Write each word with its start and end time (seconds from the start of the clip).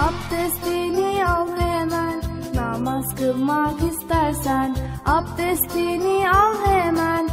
Abdestini 0.00 1.24
al 1.26 1.48
hemen. 1.58 2.20
Namaz 2.54 3.14
kılmak 3.14 3.80
istersen 3.92 4.76
Abdestini 5.06 6.30
al 6.30 6.54
hemen 6.66 7.29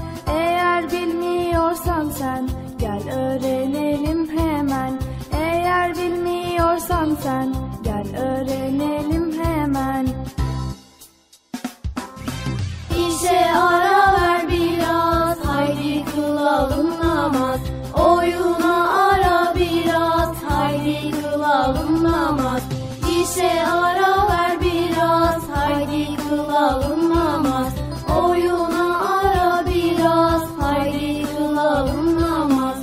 İşe 23.37 23.67
ara 23.67 24.27
ver 24.29 24.61
biraz 24.61 25.49
Haydi 25.55 26.17
kılalım 26.29 27.09
namaz 27.09 27.73
Oyuna 28.21 28.97
ara 28.97 29.65
biraz 29.65 30.41
Haydi 30.59 31.25
kılalım 31.37 32.21
namaz 32.21 32.77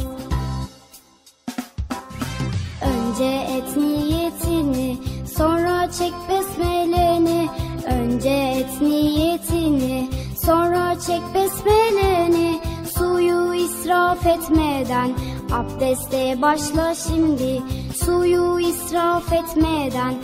Önce 2.83 3.47
et 3.57 3.77
niyetini, 3.77 4.99
sonra 5.37 5.91
çek 5.91 6.15
besmeleni. 6.29 7.49
Önce 7.87 8.55
et 8.59 8.81
niyetini, 8.81 10.09
sonra 10.47 11.01
çek 11.07 11.23
besmeleni. 11.35 12.61
Suyu 12.99 13.55
israf 13.55 14.27
etmeden, 14.27 15.11
abdeste 15.53 16.43
başla 16.43 16.95
şimdi. 16.95 17.63
Suyu 18.05 18.61
israf 18.61 19.33
etmeden, 19.33 20.15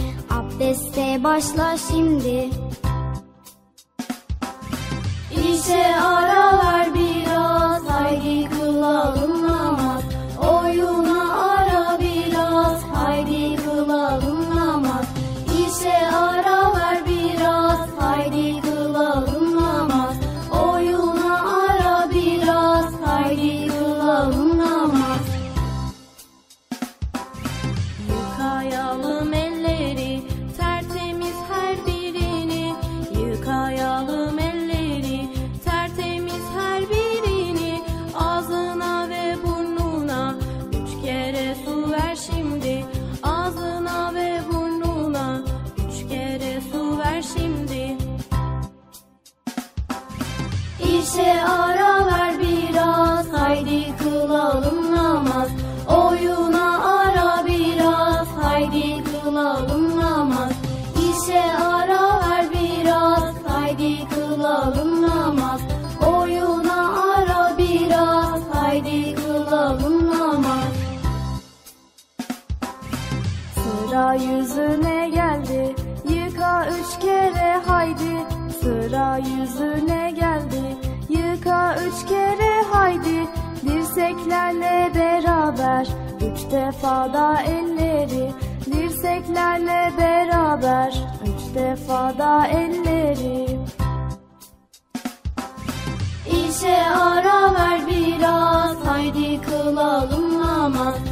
abdeste 0.60 1.24
başla 1.24 1.76
şimdi. 1.88 2.50
İşe 5.52 5.96
ara 5.96 6.49
Üç 86.50 86.56
defa 86.56 87.12
da 87.12 87.42
elleri 87.42 88.30
Dirseklerle 88.66 89.92
beraber 89.98 90.94
Üç 91.22 91.54
defa 91.54 92.18
da 92.18 92.46
elleri 92.46 93.58
İşe 96.26 96.82
ara 96.86 97.54
ver 97.54 97.80
biraz, 97.86 98.76
haydi 98.86 99.40
kılalım 99.40 100.42
namaz. 100.42 101.09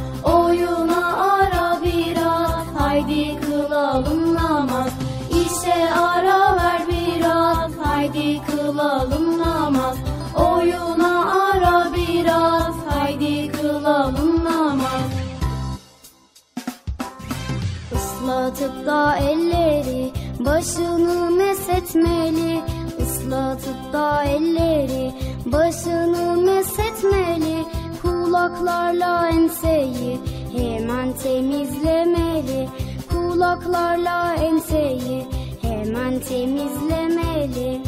Da 18.89 19.15
elleri 19.17 20.11
başını 20.39 21.31
mesetmeli. 21.31 22.61
Islatıp 22.99 23.93
da 23.93 24.23
elleri 24.23 25.13
başını 25.45 26.37
mesetmeli. 26.37 27.65
Kulaklarla 28.01 29.29
enseyi 29.29 30.19
hemen 30.57 31.13
temizlemeli. 31.13 32.69
Kulaklarla 33.09 34.33
enseyi 34.33 35.27
hemen 35.61 36.19
temizlemeli. 36.19 37.81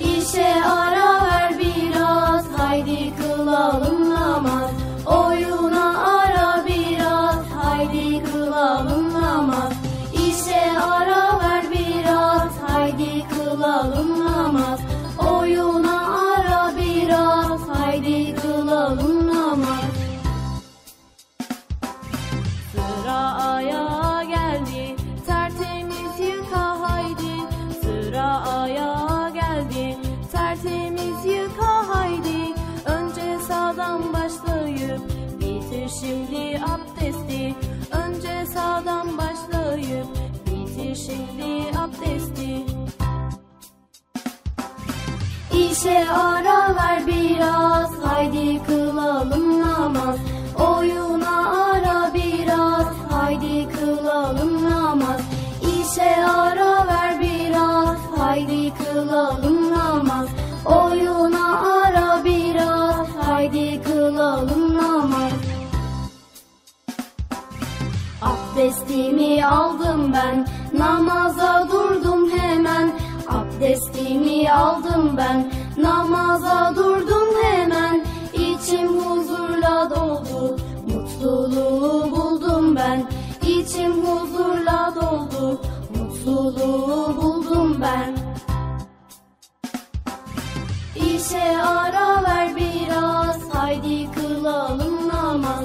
İşe 0.00 0.64
ara 0.64 1.24
ver 1.24 1.58
biraz, 1.58 2.44
haydi 2.56 3.12
kılalım 3.16 4.10
namaz. 4.10 4.70
Oyuna 5.06 6.04
ara 6.04 6.23
İşe 45.84 46.10
ara 46.10 46.76
ver 46.76 47.06
biraz, 47.06 47.90
haydi 48.04 48.62
kılalım 48.66 49.60
namaz. 49.60 50.16
Oyuna 50.58 51.50
ara 51.50 52.14
biraz, 52.14 52.86
haydi 53.10 53.68
kılalım 53.68 54.70
namaz. 54.70 55.20
İşe 55.62 56.26
ara 56.26 56.86
ver 56.86 57.20
biraz, 57.20 57.98
haydi 58.18 58.72
kılalım 58.74 59.72
namaz. 59.72 60.28
Oyuna 60.66 61.60
ara 61.84 62.24
biraz, 62.24 63.08
haydi 63.26 63.82
kılalım 63.82 64.74
namaz. 64.74 65.32
Abdestimi 68.22 69.46
aldım 69.46 70.12
ben, 70.12 70.46
namaza 70.78 71.68
durdum 71.72 72.30
hemen. 72.30 72.92
Abdestimi 73.28 74.52
aldım 74.52 75.14
ben, 75.16 75.52
namaza 75.76 76.72
durdum 76.76 77.28
hemen. 77.42 78.04
İçim 78.32 78.88
huzurla 78.88 79.90
doldu, 79.90 80.56
mutluluğu 80.88 82.10
buldum 82.10 82.76
ben. 82.76 83.10
İçim 83.48 83.92
huzurla 83.92 84.94
doldu, 84.94 85.60
mutluluğu 85.96 87.16
buldum 87.16 87.76
ben. 87.80 88.16
İşe 90.96 91.56
ara 91.66 92.22
ver 92.22 92.56
biraz, 92.56 93.54
haydi 93.54 94.10
kılalım 94.12 95.08
namaz. 95.08 95.64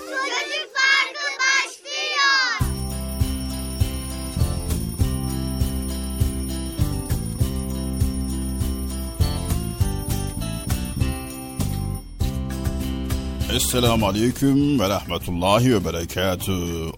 Esselamu 13.55 14.07
Aleyküm 14.07 14.79
ve 14.79 14.89
Rahmetullahi 14.89 15.75
ve 15.75 15.85
Berekatü. 15.85 16.51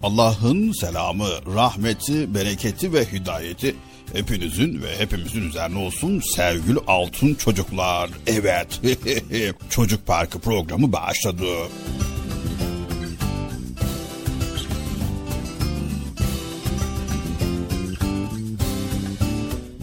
Allah'ın 0.03 0.71
selamı, 0.71 1.27
rahmeti, 1.55 2.35
bereketi 2.35 2.93
ve 2.93 3.05
hidayeti 3.05 3.75
hepinizin 4.13 4.81
ve 4.81 4.99
hepimizin 4.99 5.49
üzerine 5.49 5.77
olsun 5.77 6.21
sevgili 6.35 6.79
altın 6.87 7.35
çocuklar. 7.35 8.09
Evet, 8.27 8.81
Çocuk 9.69 10.07
Parkı 10.07 10.39
programı 10.39 10.91
başladı. 10.91 11.45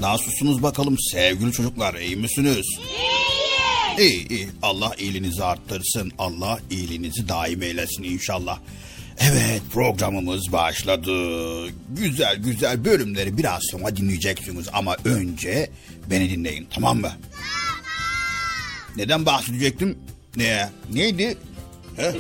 Nasılsınız 0.01 0.63
bakalım 0.63 0.97
sevgili 1.13 1.53
çocuklar, 1.53 1.95
iyi 1.95 2.17
misiniz? 2.17 2.67
İyi 2.79 3.20
iyi. 4.05 4.49
Allah 4.63 4.93
iyiliğinizi 4.99 5.45
arttırsın. 5.45 6.13
Allah 6.19 6.59
iyiliğinizi 6.71 7.29
daim 7.29 7.63
eylesin 7.63 8.03
inşallah. 8.03 8.59
Evet 9.21 9.63
programımız 9.73 10.53
başladı. 10.53 11.13
Güzel 11.89 12.37
güzel 12.37 12.85
bölümleri 12.85 13.39
biraz 13.39 13.61
sonra 13.71 13.97
dinleyeceksiniz 13.97 14.69
ama 14.73 14.97
önce 15.05 15.71
beni 16.11 16.31
dinleyin 16.31 16.67
tamam 16.75 17.01
mı? 17.01 17.13
Neden 18.97 19.27
bahsedecektim? 19.27 19.99
Ne? 20.37 20.71
Neydi? 20.93 21.39
He? 21.97 22.13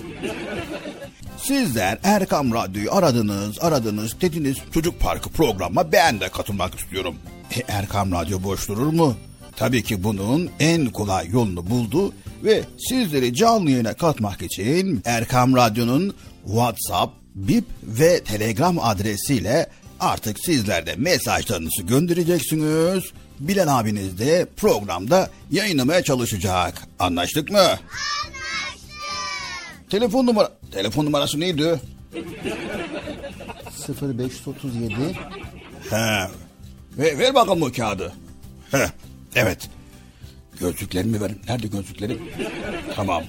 Sizler 1.38 1.98
Erkam 2.02 2.54
Radyo'yu 2.54 2.94
aradınız, 2.94 3.58
aradınız, 3.60 4.20
dediniz 4.20 4.56
Çocuk 4.74 5.00
Parkı 5.00 5.30
programına 5.30 5.92
ben 5.92 6.20
de 6.20 6.28
katılmak 6.28 6.80
istiyorum. 6.80 7.16
E, 7.56 7.60
Erkam 7.68 8.12
Radyo 8.12 8.42
boş 8.42 8.68
durur 8.68 8.92
mu? 8.92 9.16
Tabii 9.60 9.82
ki 9.82 10.04
bunun 10.04 10.50
en 10.60 10.86
kolay 10.86 11.28
yolunu 11.28 11.70
buldu 11.70 12.14
ve 12.44 12.64
sizleri 12.88 13.34
canlı 13.34 13.70
yayına 13.70 13.94
katmak 13.94 14.42
için 14.42 15.02
Erkam 15.04 15.56
Radyo'nun 15.56 16.14
WhatsApp, 16.44 17.12
Bip 17.34 17.64
ve 17.82 18.24
Telegram 18.24 18.78
adresiyle 18.78 19.66
artık 20.00 20.40
sizler 20.44 20.86
de 20.86 20.94
mesajlarınızı 20.96 21.82
göndereceksiniz. 21.82 23.04
Bilen 23.40 23.66
abiniz 23.66 24.18
de 24.18 24.46
programda 24.56 25.30
yayınlamaya 25.50 26.02
çalışacak. 26.02 26.82
Anlaştık 26.98 27.50
mı? 27.50 27.58
Anlaştık. 27.58 27.80
Telefon 29.90 30.26
numara 30.26 30.52
telefon 30.72 31.04
numarası 31.04 31.40
neydi? 31.40 31.80
0537 34.02 34.94
He. 35.90 36.28
Ver, 36.98 37.18
ver 37.18 37.34
bakalım 37.34 37.62
o 37.62 37.72
kağıdı. 37.72 38.12
He. 38.70 38.90
Evet. 39.36 39.68
Gözlüklerimi 40.60 41.20
verin. 41.20 41.38
Nerede 41.48 41.66
gözlüklerim? 41.66 42.18
tamam. 42.94 43.24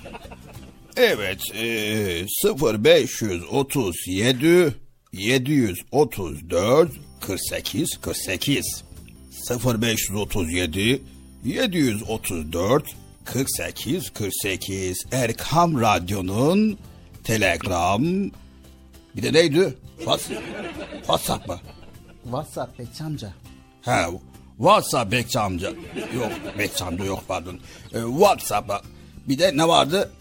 Evet. 0.97 1.41
E, 1.55 2.25
0537 2.45 4.73
734 5.13 6.91
48 7.21 7.97
48 8.01 8.83
0537 9.65 11.01
734 11.45 12.83
48 13.25 14.09
48 14.09 15.05
Erkam 15.11 15.81
Radyo'nun 15.81 16.77
Telegram 17.23 18.03
bir 19.15 19.23
de 19.23 19.33
neydi? 19.33 19.73
Fas, 20.05 20.21
WhatsApp 20.97 21.47
mı? 21.47 21.59
WhatsApp 22.23 22.79
Bekçi 22.79 23.03
amca. 23.03 23.33
Ha, 23.81 24.09
WhatsApp 24.61 25.11
Bekçi 25.11 25.39
amca. 25.39 25.69
Yok, 26.15 26.31
Bekçi 26.59 26.83
amca 26.83 27.05
yok 27.05 27.23
pardon. 27.27 27.59
Ee, 27.93 27.99
WhatsApp'a 28.01 28.81
bir 29.29 29.39
de 29.39 29.57
ne 29.57 29.67
vardı? 29.67 30.11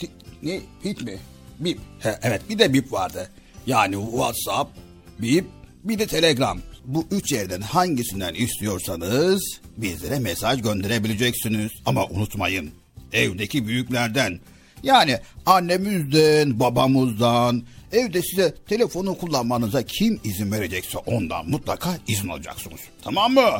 Ti- 0.00 0.10
ne? 0.42 0.60
Bip 0.84 1.02
mi? 1.02 1.18
Bip. 1.58 1.78
He, 2.00 2.18
evet 2.22 2.42
bir 2.48 2.58
de 2.58 2.72
bip 2.72 2.92
vardı. 2.92 3.30
Yani 3.66 3.96
WhatsApp, 4.10 4.70
bip, 5.18 5.44
bir 5.84 5.98
de 5.98 6.06
Telegram. 6.06 6.60
Bu 6.84 7.06
üç 7.10 7.32
yerden 7.32 7.60
hangisinden 7.60 8.34
istiyorsanız 8.34 9.42
bizlere 9.76 10.18
mesaj 10.18 10.62
gönderebileceksiniz. 10.62 11.70
Ama 11.86 12.06
unutmayın 12.06 12.70
evdeki 13.12 13.66
büyüklerden 13.66 14.40
yani 14.82 15.18
annemizden, 15.46 16.60
babamızdan, 16.60 17.62
evde 17.92 18.22
size 18.22 18.54
telefonu 18.68 19.18
kullanmanıza 19.18 19.82
kim 19.82 20.20
izin 20.24 20.52
verecekse 20.52 20.98
ondan 20.98 21.50
mutlaka 21.50 21.96
izin 22.08 22.28
alacaksınız. 22.28 22.80
Tamam 23.02 23.34
mı? 23.34 23.50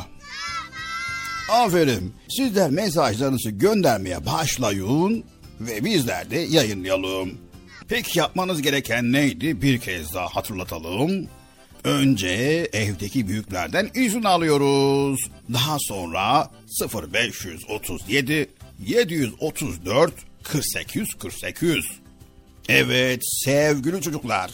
Aferin. 1.49 2.13
Sizler 2.29 2.71
mesajlarınızı 2.71 3.49
göndermeye 3.49 4.25
başlayın 4.25 5.23
ve 5.59 5.85
bizler 5.85 6.29
de 6.29 6.37
yayınlayalım. 6.37 7.37
Peki 7.87 8.19
yapmanız 8.19 8.61
gereken 8.61 9.11
neydi? 9.11 9.61
Bir 9.61 9.79
kez 9.79 10.13
daha 10.13 10.27
hatırlatalım. 10.27 11.27
Önce 11.83 12.29
evdeki 12.73 13.27
büyüklerden 13.27 13.89
izin 13.95 14.23
alıyoruz. 14.23 15.19
Daha 15.53 15.77
sonra 15.79 16.51
0537 17.13 18.49
734 18.87 20.13
48 20.43 21.13
48. 21.13 21.75
Evet 22.69 23.21
sevgili 23.45 24.01
çocuklar. 24.01 24.51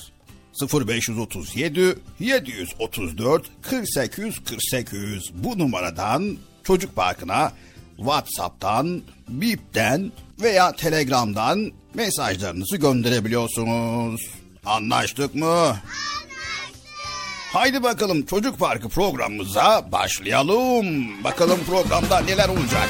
0537 0.62 1.95
734 2.19 3.45
48 3.62 4.39
48 4.43 5.31
bu 5.33 5.60
numaradan 5.60 6.38
çocuk 6.63 6.95
parkına 6.95 7.51
WhatsApp'tan, 7.97 9.01
Bip'ten 9.29 10.11
veya 10.41 10.71
Telegram'dan 10.71 11.71
mesajlarınızı 11.93 12.77
gönderebiliyorsunuz. 12.77 14.21
Anlaştık 14.65 15.35
mı? 15.35 15.47
Anlaştık. 15.47 16.11
Haydi 17.53 17.83
bakalım 17.83 18.25
Çocuk 18.25 18.59
Parkı 18.59 18.89
programımıza 18.89 19.91
başlayalım. 19.91 21.23
Bakalım 21.23 21.59
programda 21.67 22.19
neler 22.19 22.49
olacak. 22.49 22.89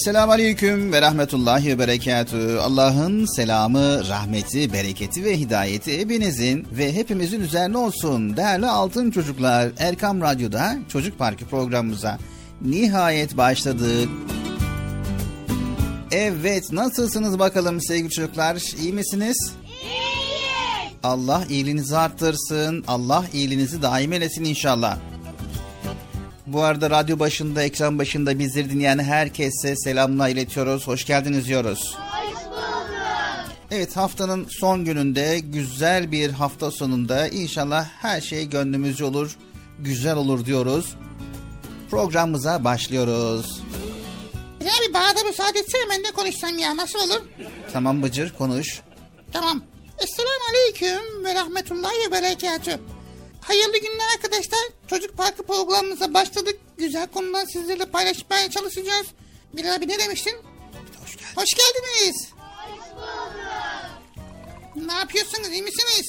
Esselamu 0.00 0.32
Aleyküm 0.32 0.92
ve 0.92 1.02
Rahmetullahi 1.02 1.68
ve 1.68 1.78
Berekatü. 1.78 2.58
Allah'ın 2.62 3.36
selamı, 3.36 4.08
rahmeti, 4.08 4.72
bereketi 4.72 5.24
ve 5.24 5.38
hidayeti 5.38 5.98
hepinizin 5.98 6.66
ve 6.72 6.94
hepimizin 6.94 7.40
üzerine 7.40 7.78
olsun. 7.78 8.36
Değerli 8.36 8.66
altın 8.66 9.10
çocuklar, 9.10 9.70
Erkam 9.78 10.20
Radyo'da 10.20 10.78
Çocuk 10.88 11.18
Parkı 11.18 11.44
programımıza 11.44 12.18
nihayet 12.62 13.36
başladık. 13.36 14.08
Evet, 16.12 16.72
nasılsınız 16.72 17.38
bakalım 17.38 17.80
sevgili 17.80 18.10
çocuklar? 18.10 18.62
İyi 18.82 18.92
misiniz? 18.92 19.52
İyiyiz. 19.82 20.94
Allah 21.02 21.44
iyiliğinizi 21.48 21.96
arttırsın. 21.96 22.84
Allah 22.88 23.24
iyiliğinizi 23.32 23.82
daim 23.82 24.12
eylesin 24.12 24.44
inşallah. 24.44 24.98
Bu 26.52 26.62
arada 26.62 26.90
radyo 26.90 27.18
başında, 27.18 27.62
ekran 27.62 27.98
başında 27.98 28.38
bizleri 28.38 28.70
dinleyen 28.70 28.98
herkese 28.98 29.76
selamlar 29.76 30.28
iletiyoruz. 30.28 30.86
Hoş 30.86 31.04
geldiniz 31.04 31.46
diyoruz. 31.46 31.96
Hoş 31.98 32.44
bulduk. 32.46 32.60
Evet 33.70 33.96
haftanın 33.96 34.46
son 34.50 34.84
gününde 34.84 35.38
güzel 35.38 36.12
bir 36.12 36.30
hafta 36.30 36.70
sonunda 36.70 37.28
inşallah 37.28 37.88
her 37.98 38.20
şey 38.20 38.48
gönlümüzce 38.48 39.04
olur, 39.04 39.36
güzel 39.78 40.16
olur 40.16 40.46
diyoruz. 40.46 40.96
Programımıza 41.90 42.64
başlıyoruz. 42.64 43.62
Ya 44.60 44.72
bir 44.88 44.94
bana 44.94 45.28
müsaade 45.28 45.58
etsene 45.58 45.82
ben 45.90 46.04
de 46.04 46.10
konuşsam 46.16 46.58
ya 46.58 46.76
nasıl 46.76 46.98
olur? 46.98 47.22
Tamam 47.72 48.02
Bıcır 48.02 48.32
konuş. 48.38 48.80
Tamam. 49.32 49.62
Esselamu 49.98 50.44
Aleyküm 50.50 51.24
ve 51.24 51.34
Rahmetullahi 51.34 51.94
ve 52.06 52.12
Berekatü. 52.12 52.80
Hayırlı 53.40 53.78
günler 53.78 54.08
arkadaşlar. 54.16 54.60
Çocuk 54.86 55.16
Parkı 55.16 55.42
programımıza 55.42 56.14
başladık. 56.14 56.60
Güzel 56.78 57.06
konudan 57.06 57.44
sizlerle 57.44 57.86
paylaşmaya 57.86 58.50
çalışacağız. 58.50 59.06
Bilal 59.52 59.74
abi 59.74 59.88
ne 59.88 59.98
demiştin? 59.98 60.34
Hoş, 61.02 61.16
geldin. 61.16 61.26
Hoş 61.36 61.50
geldiniz. 61.54 62.26
Hoş 62.36 62.90
bulduk. 62.96 64.86
Ne 64.86 64.92
yapıyorsunuz 64.92 65.48
iyi 65.48 65.62
misiniz? 65.62 66.06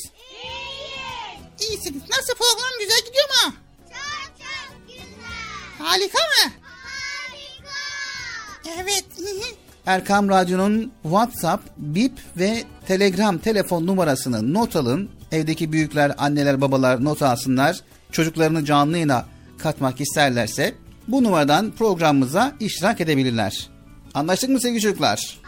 İyiyiz. 1.61 1.69
İyisiniz. 1.69 2.01
Nasıl 2.09 2.33
program 2.33 2.79
güzel 2.79 3.00
gidiyor 3.05 3.25
mu? 3.29 3.53
Çok 3.89 4.38
çok 4.38 4.88
güzel. 4.88 5.05
Harika 5.79 6.17
mı? 6.19 6.51
Harika. 6.61 7.71
Evet. 8.81 9.05
Erkam 9.85 10.29
Radyo'nun 10.29 10.91
WhatsApp, 11.03 11.63
Bip 11.77 12.13
ve 12.38 12.63
Telegram 12.88 13.38
telefon 13.38 13.88
numarasını 13.88 14.53
not 14.53 14.75
alın. 14.75 15.09
Evdeki 15.31 15.71
büyükler, 15.71 16.15
anneler, 16.17 16.61
babalar 16.61 17.03
not 17.03 17.21
alsınlar. 17.21 17.79
Çocuklarını 18.11 18.65
canlı 18.65 18.93
yayına 18.93 19.25
katmak 19.57 20.01
isterlerse 20.01 20.75
bu 21.07 21.23
numaradan 21.23 21.71
programımıza 21.71 22.55
iştirak 22.59 23.01
edebilirler. 23.01 23.69
Anlaştık 24.13 24.50
mı 24.50 24.61
sevgili 24.61 24.81
çocuklar? 24.81 25.39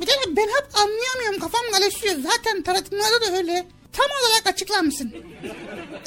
Bir 0.00 0.06
de 0.06 0.12
ben 0.36 0.42
hep 0.42 0.66
anlayamıyorum 0.74 1.40
kafam 1.40 1.62
karışıyor. 1.72 2.14
Zaten 2.14 2.62
tanıtımlarda 2.62 3.20
da 3.20 3.36
öyle. 3.36 3.66
Tam 3.92 4.06
olarak 4.06 4.46
açıklar 4.54 4.80
mısın? 4.80 5.12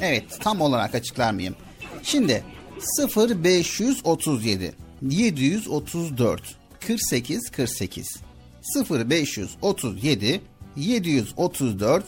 Evet, 0.02 0.24
tam 0.40 0.62
olarak 0.62 0.96
açıklar 0.96 1.32
mıyım? 1.32 1.56
Şimdi 2.04 2.44
0537 3.36 4.76
734 5.02 6.42
48 6.88 7.50
48 7.52 8.18
0537 8.90 10.42
734 10.76 12.06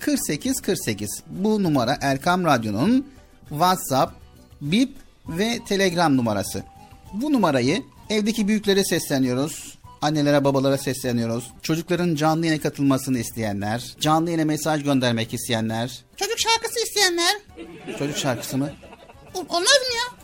48 0.00 0.60
48 0.60 1.22
bu 1.26 1.62
numara 1.62 1.98
Erkam 2.00 2.44
Radyo'nun 2.44 3.06
WhatsApp, 3.48 4.12
Bip 4.60 4.96
ve 5.28 5.58
Telegram 5.68 6.16
numarası. 6.16 6.62
Bu 7.12 7.32
numarayı 7.32 7.82
evdeki 8.10 8.48
büyüklere 8.48 8.84
sesleniyoruz. 8.84 9.78
Annelere 10.02 10.44
babalara 10.44 10.78
sesleniyoruz. 10.78 11.50
Çocukların 11.62 12.14
canlı 12.14 12.46
yayına 12.46 12.62
katılmasını 12.62 13.18
isteyenler, 13.18 13.96
canlı 14.00 14.30
yayına 14.30 14.44
mesaj 14.44 14.84
göndermek 14.84 15.34
isteyenler. 15.34 16.04
Çocuk 16.16 16.38
şarkısı 16.38 16.80
isteyenler. 16.80 17.36
Çocuk 17.98 18.16
şarkısı 18.16 18.58
mı? 18.58 18.70
Olmaz 19.34 19.50
mı 19.50 19.94
ya? 19.96 20.23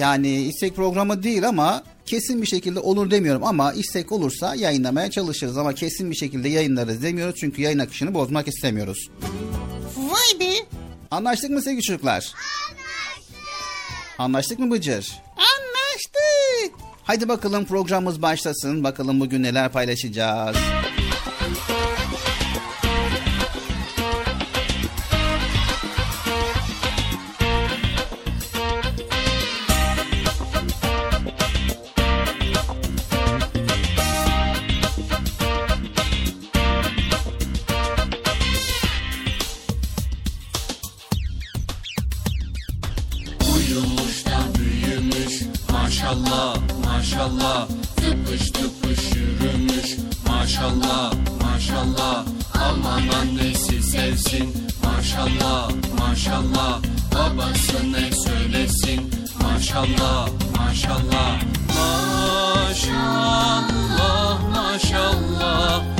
Yani 0.00 0.42
istek 0.42 0.76
programı 0.76 1.22
değil 1.22 1.48
ama 1.48 1.82
kesin 2.06 2.42
bir 2.42 2.46
şekilde 2.46 2.80
olur 2.80 3.10
demiyorum 3.10 3.44
ama 3.44 3.72
istek 3.72 4.12
olursa 4.12 4.54
yayınlamaya 4.54 5.10
çalışırız 5.10 5.58
ama 5.58 5.74
kesin 5.74 6.10
bir 6.10 6.16
şekilde 6.16 6.48
yayınlarız 6.48 7.02
demiyoruz 7.02 7.36
çünkü 7.40 7.62
yayın 7.62 7.78
akışını 7.78 8.14
bozmak 8.14 8.48
istemiyoruz. 8.48 9.08
Vay 9.96 10.40
be. 10.40 10.52
Anlaştık 11.10 11.50
mı 11.50 11.62
sevgili 11.62 11.82
çocuklar? 11.82 12.32
Anlaştık. 12.68 13.34
Anlaştık 14.18 14.58
mı 14.58 14.70
Bıcır? 14.70 15.12
Anlaştık. 15.36 16.80
Haydi 17.04 17.28
bakalım 17.28 17.64
programımız 17.64 18.22
başlasın. 18.22 18.84
Bakalım 18.84 19.20
bugün 19.20 19.42
neler 19.42 19.72
paylaşacağız. 19.72 20.56
Uyumuş 20.56 20.99
Aman 53.00 53.28
annesi 53.28 53.82
sevsin? 53.82 54.68
Maşallah 54.84 55.70
maşallah. 55.98 56.80
Babası 57.14 57.92
ne 57.92 58.12
söylesin. 58.12 59.10
Maşallah 59.42 60.28
maşallah. 60.58 61.42
Maşallah 62.64 63.60
maşallah 64.54 65.99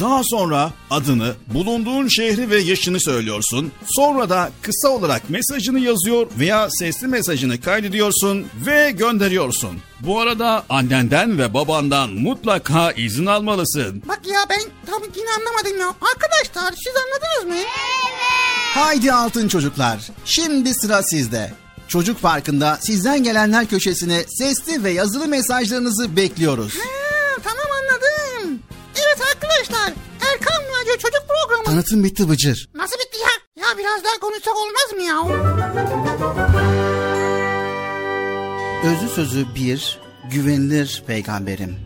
Daha 0.00 0.22
sonra 0.24 0.72
adını, 0.90 1.34
bulunduğun 1.54 2.08
şehri 2.08 2.50
ve 2.50 2.58
yaşını 2.58 3.00
söylüyorsun. 3.00 3.72
Sonra 3.86 4.30
da 4.30 4.50
kısa 4.62 4.88
olarak 4.88 5.30
mesajını 5.30 5.80
yazıyor 5.80 6.26
veya 6.38 6.68
sesli 6.70 7.06
mesajını 7.06 7.60
kaydediyorsun 7.60 8.46
ve 8.66 8.90
gönderiyorsun. 8.90 9.70
Bu 10.00 10.20
arada 10.20 10.64
annenden 10.68 11.38
ve 11.38 11.54
babandan 11.54 12.10
mutlaka 12.10 12.92
izin 12.92 13.26
almalısın. 13.26 14.02
Bak 14.08 14.20
ya 14.26 14.40
ben 14.50 14.60
tam 14.86 15.02
yine 15.16 15.28
anlamadım 15.38 15.80
ya. 15.80 15.86
Arkadaşlar 15.88 16.74
siz 16.84 16.92
anladınız 16.96 17.56
mı? 17.58 17.68
Haydi 18.74 19.12
altın 19.12 19.48
çocuklar. 19.48 19.98
Şimdi 20.24 20.74
sıra 20.74 21.02
sizde. 21.02 21.52
Çocuk 21.88 22.22
Parkı'nda 22.22 22.78
sizden 22.80 23.22
gelenler 23.22 23.66
köşesine 23.66 24.24
sesli 24.28 24.84
ve 24.84 24.90
yazılı 24.90 25.28
mesajlarınızı 25.28 26.16
bekliyoruz. 26.16 26.74
Ha, 26.74 27.40
tamam 27.44 27.66
anladım. 27.82 28.60
Evet 28.96 29.20
arkadaşlar 29.34 29.92
Erkan 30.32 30.62
Radyo 30.62 30.92
Çocuk 30.98 31.22
Programı. 31.28 31.64
Tanıtım 31.64 32.04
bitti 32.04 32.28
Bıcır. 32.28 32.68
Nasıl 32.74 32.96
bitti 32.96 33.18
ya? 33.18 33.62
Ya 33.62 33.78
biraz 33.78 34.04
daha 34.04 34.20
konuşsak 34.20 34.54
olmaz 34.56 34.92
mı 34.96 35.02
ya? 35.02 35.22
Özü 38.84 39.08
sözü 39.08 39.46
bir, 39.54 39.98
güvenilir 40.30 41.02
peygamberim. 41.06 41.76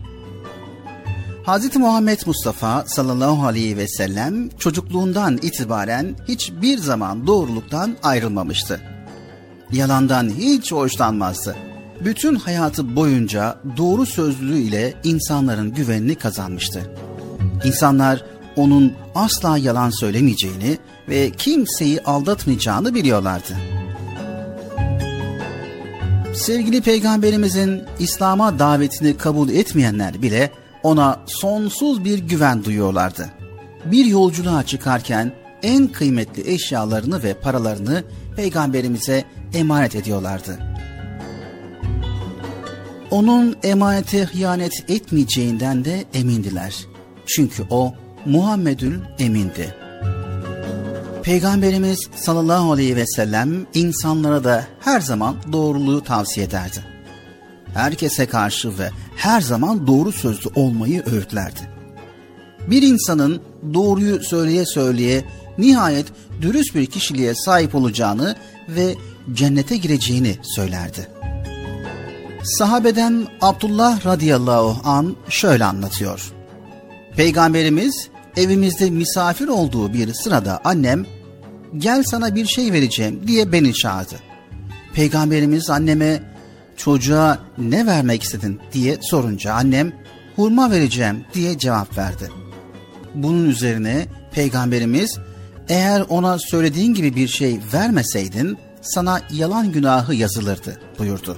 Hz. 1.47 1.75
Muhammed 1.75 2.19
Mustafa 2.25 2.83
sallallahu 2.87 3.45
aleyhi 3.45 3.77
ve 3.77 3.87
sellem 3.87 4.49
çocukluğundan 4.49 5.37
itibaren 5.37 6.15
hiçbir 6.27 6.77
zaman 6.77 7.27
doğruluktan 7.27 7.97
ayrılmamıştı. 8.03 8.81
Yalandan 9.71 10.29
hiç 10.29 10.71
hoşlanmazdı. 10.71 11.70
Bütün 12.05 12.35
hayatı 12.35 12.95
boyunca 12.95 13.57
doğru 13.77 14.05
sözlülüğü 14.05 14.59
ile 14.59 14.93
insanların 15.03 15.73
güvenini 15.73 16.15
kazanmıştı. 16.15 16.91
İnsanlar 17.63 18.25
onun 18.55 18.93
asla 19.15 19.57
yalan 19.57 19.89
söylemeyeceğini 19.89 20.77
ve 21.09 21.31
kimseyi 21.31 22.01
aldatmayacağını 22.01 22.93
biliyorlardı. 22.95 23.53
Sevgili 26.35 26.81
peygamberimizin 26.81 27.83
İslam'a 27.99 28.59
davetini 28.59 29.17
kabul 29.17 29.49
etmeyenler 29.49 30.21
bile 30.21 30.51
ona 30.83 31.19
sonsuz 31.25 32.05
bir 32.05 32.19
güven 32.19 32.63
duyuyorlardı. 32.63 33.29
Bir 33.85 34.05
yolculuğa 34.05 34.63
çıkarken 34.63 35.31
en 35.63 35.87
kıymetli 35.87 36.51
eşyalarını 36.53 37.23
ve 37.23 37.33
paralarını 37.33 38.03
peygamberimize 38.35 39.25
emanet 39.53 39.95
ediyorlardı. 39.95 40.70
Onun 43.11 43.55
emanete 43.63 44.23
hıyanet 44.23 44.89
etmeyeceğinden 44.89 45.85
de 45.85 46.05
emindiler. 46.13 46.75
Çünkü 47.25 47.63
o 47.69 47.93
Muhammedül 48.25 48.99
Emin'di. 49.19 49.75
Peygamberimiz 51.23 52.09
sallallahu 52.15 52.71
aleyhi 52.71 52.95
ve 52.95 53.05
sellem 53.05 53.67
insanlara 53.73 54.43
da 54.43 54.67
her 54.79 55.01
zaman 55.01 55.35
doğruluğu 55.51 56.03
tavsiye 56.03 56.45
ederdi. 56.45 56.85
Herkese 57.73 58.25
karşı 58.25 58.79
ve 58.79 58.89
her 59.15 59.41
zaman 59.41 59.87
doğru 59.87 60.11
sözlü 60.11 60.49
olmayı 60.55 61.03
öğütlerdi. 61.05 61.59
Bir 62.67 62.81
insanın 62.81 63.41
doğruyu 63.73 64.23
söyleye 64.23 64.65
söyleye 64.65 65.23
nihayet 65.57 66.05
dürüst 66.41 66.75
bir 66.75 66.85
kişiliğe 66.85 67.35
sahip 67.35 67.75
olacağını 67.75 68.35
ve 68.69 68.95
cennete 69.33 69.77
gireceğini 69.77 70.35
söylerdi. 70.43 71.20
Sahabeden 72.43 73.27
Abdullah 73.41 74.05
radıyallahu 74.05 74.89
an 74.89 75.15
şöyle 75.29 75.65
anlatıyor. 75.65 76.31
Peygamberimiz 77.15 78.09
evimizde 78.37 78.89
misafir 78.89 79.47
olduğu 79.47 79.93
bir 79.93 80.13
sırada 80.13 80.61
annem 80.63 81.05
gel 81.77 82.03
sana 82.03 82.35
bir 82.35 82.45
şey 82.45 82.73
vereceğim 82.73 83.21
diye 83.27 83.51
beni 83.51 83.73
çağırdı. 83.73 84.15
Peygamberimiz 84.93 85.69
anneme 85.69 86.23
çocuğa 86.77 87.39
ne 87.57 87.85
vermek 87.85 88.23
istedin 88.23 88.59
diye 88.73 88.97
sorunca 89.01 89.53
annem 89.53 89.93
hurma 90.35 90.71
vereceğim 90.71 91.25
diye 91.33 91.57
cevap 91.57 91.97
verdi. 91.97 92.29
Bunun 93.15 93.49
üzerine 93.49 94.05
peygamberimiz 94.31 95.17
eğer 95.69 96.03
ona 96.09 96.39
söylediğin 96.39 96.93
gibi 96.93 97.15
bir 97.15 97.27
şey 97.27 97.59
vermeseydin 97.73 98.57
sana 98.81 99.21
yalan 99.31 99.71
günahı 99.71 100.15
yazılırdı 100.15 100.81
buyurdu. 100.99 101.37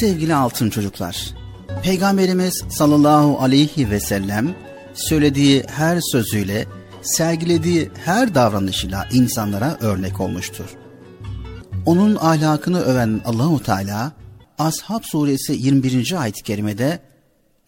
Sevgili 0.00 0.34
altın 0.34 0.70
çocuklar, 0.70 1.34
Peygamberimiz 1.82 2.64
sallallahu 2.68 3.40
aleyhi 3.40 3.90
ve 3.90 4.00
sellem 4.00 4.54
söylediği 4.94 5.62
her 5.66 6.00
sözüyle, 6.12 6.66
sergilediği 7.02 7.90
her 8.04 8.34
davranışıyla 8.34 9.08
insanlara 9.12 9.76
örnek 9.80 10.20
olmuştur. 10.20 10.64
Onun 11.86 12.16
ahlakını 12.16 12.80
öven 12.80 13.20
Allahu 13.24 13.62
Teala 13.62 14.12
Ashab 14.58 15.02
suresi 15.02 15.52
21. 15.52 16.22
ayet-i 16.22 16.42
kerimede 16.42 16.98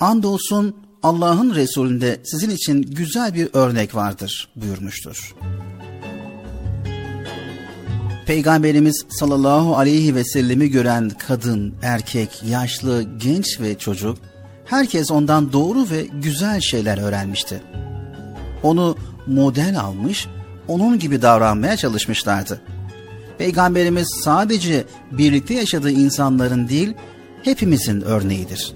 andolsun 0.00 0.76
Allah'ın 1.02 1.54
Resulünde 1.54 2.20
sizin 2.24 2.50
için 2.50 2.82
güzel 2.82 3.34
bir 3.34 3.48
örnek 3.52 3.94
vardır 3.94 4.48
buyurmuştur. 4.56 5.34
Peygamberimiz 8.26 9.04
sallallahu 9.08 9.76
aleyhi 9.76 10.14
ve 10.14 10.24
sellemi 10.24 10.70
gören 10.70 11.10
kadın, 11.28 11.74
erkek, 11.82 12.42
yaşlı, 12.48 13.02
genç 13.18 13.60
ve 13.60 13.78
çocuk 13.78 14.18
herkes 14.64 15.10
ondan 15.10 15.52
doğru 15.52 15.90
ve 15.90 16.06
güzel 16.22 16.60
şeyler 16.60 16.98
öğrenmişti. 16.98 17.62
Onu 18.62 18.96
model 19.26 19.80
almış, 19.80 20.26
onun 20.68 20.98
gibi 20.98 21.22
davranmaya 21.22 21.76
çalışmışlardı. 21.76 22.60
Peygamberimiz 23.38 24.08
sadece 24.24 24.84
birlikte 25.12 25.54
yaşadığı 25.54 25.90
insanların 25.90 26.68
değil, 26.68 26.94
hepimizin 27.42 28.00
örneğidir. 28.00 28.72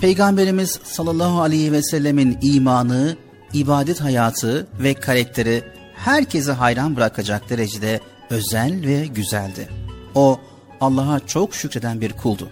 Peygamberimiz 0.00 0.80
sallallahu 0.84 1.40
aleyhi 1.40 1.72
ve 1.72 1.82
sellemin 1.82 2.38
imanı, 2.42 3.16
ibadet 3.52 4.00
hayatı 4.00 4.66
ve 4.82 4.94
karakteri 4.94 5.62
herkese 5.96 6.52
hayran 6.52 6.96
bırakacak 6.96 7.50
derecede 7.50 8.00
özel 8.30 8.86
ve 8.86 9.06
güzeldi. 9.06 9.68
O 10.14 10.40
Allah'a 10.80 11.20
çok 11.20 11.54
şükreden 11.54 12.00
bir 12.00 12.12
kuldu. 12.12 12.48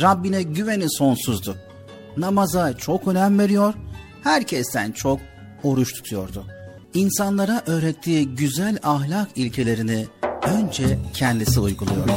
Rabbine 0.00 0.42
güveni 0.42 0.90
sonsuzdu. 0.90 1.56
Namaza 2.16 2.76
çok 2.76 3.08
önem 3.08 3.38
veriyor, 3.38 3.74
herkesten 4.22 4.92
çok 4.92 5.20
oruç 5.62 5.94
tutuyordu. 5.94 6.44
İnsanlara 6.94 7.62
öğrettiği 7.66 8.28
güzel 8.28 8.78
ahlak 8.82 9.28
ilkelerini 9.36 10.06
önce 10.42 10.98
kendisi 11.14 11.60
uyguluyordu. 11.60 12.12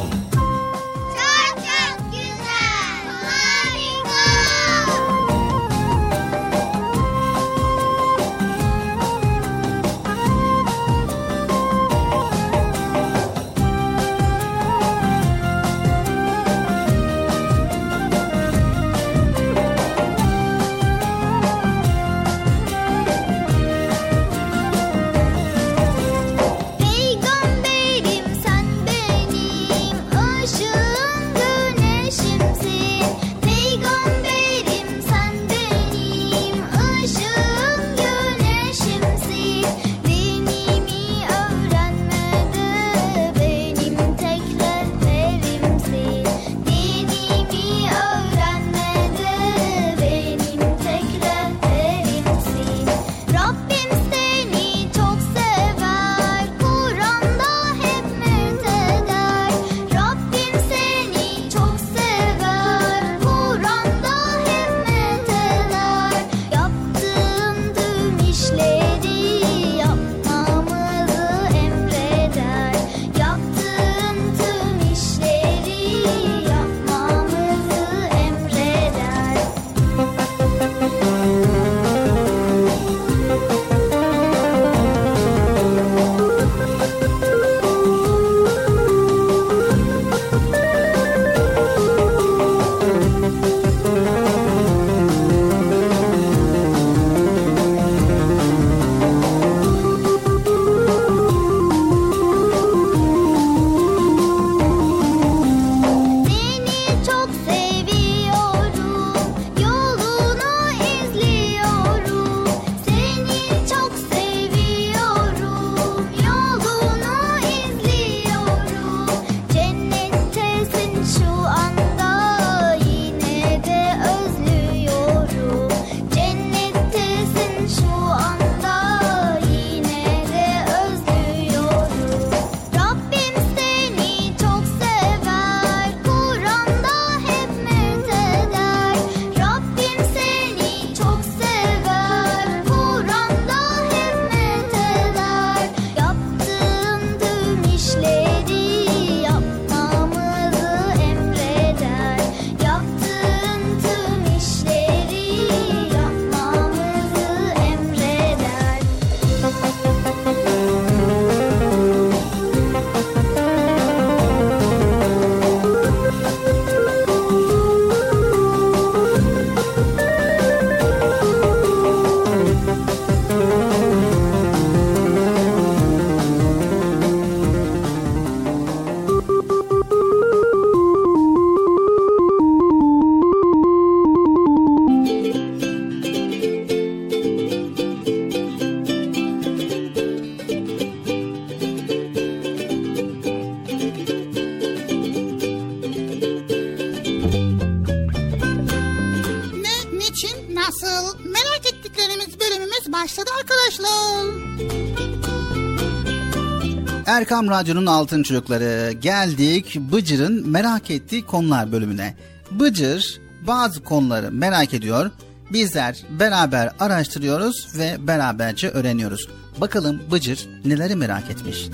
Erkam 207.27 207.49
Radyo'nun 207.49 207.85
Altın 207.85 208.23
Çocukları 208.23 208.91
geldik 208.91 209.75
Bıcır'ın 209.75 210.49
merak 210.49 210.91
ettiği 210.91 211.25
konular 211.25 211.71
bölümüne. 211.71 212.17
Bıcır 212.51 213.21
bazı 213.47 213.83
konuları 213.83 214.31
merak 214.31 214.73
ediyor. 214.73 215.11
Bizler 215.53 216.05
beraber 216.09 216.73
araştırıyoruz 216.79 217.67
ve 217.77 217.97
beraberce 217.99 218.69
öğreniyoruz. 218.69 219.29
Bakalım 219.57 220.01
Bıcır 220.11 220.49
neleri 220.65 220.95
merak 220.95 221.29
etmiş. 221.29 221.67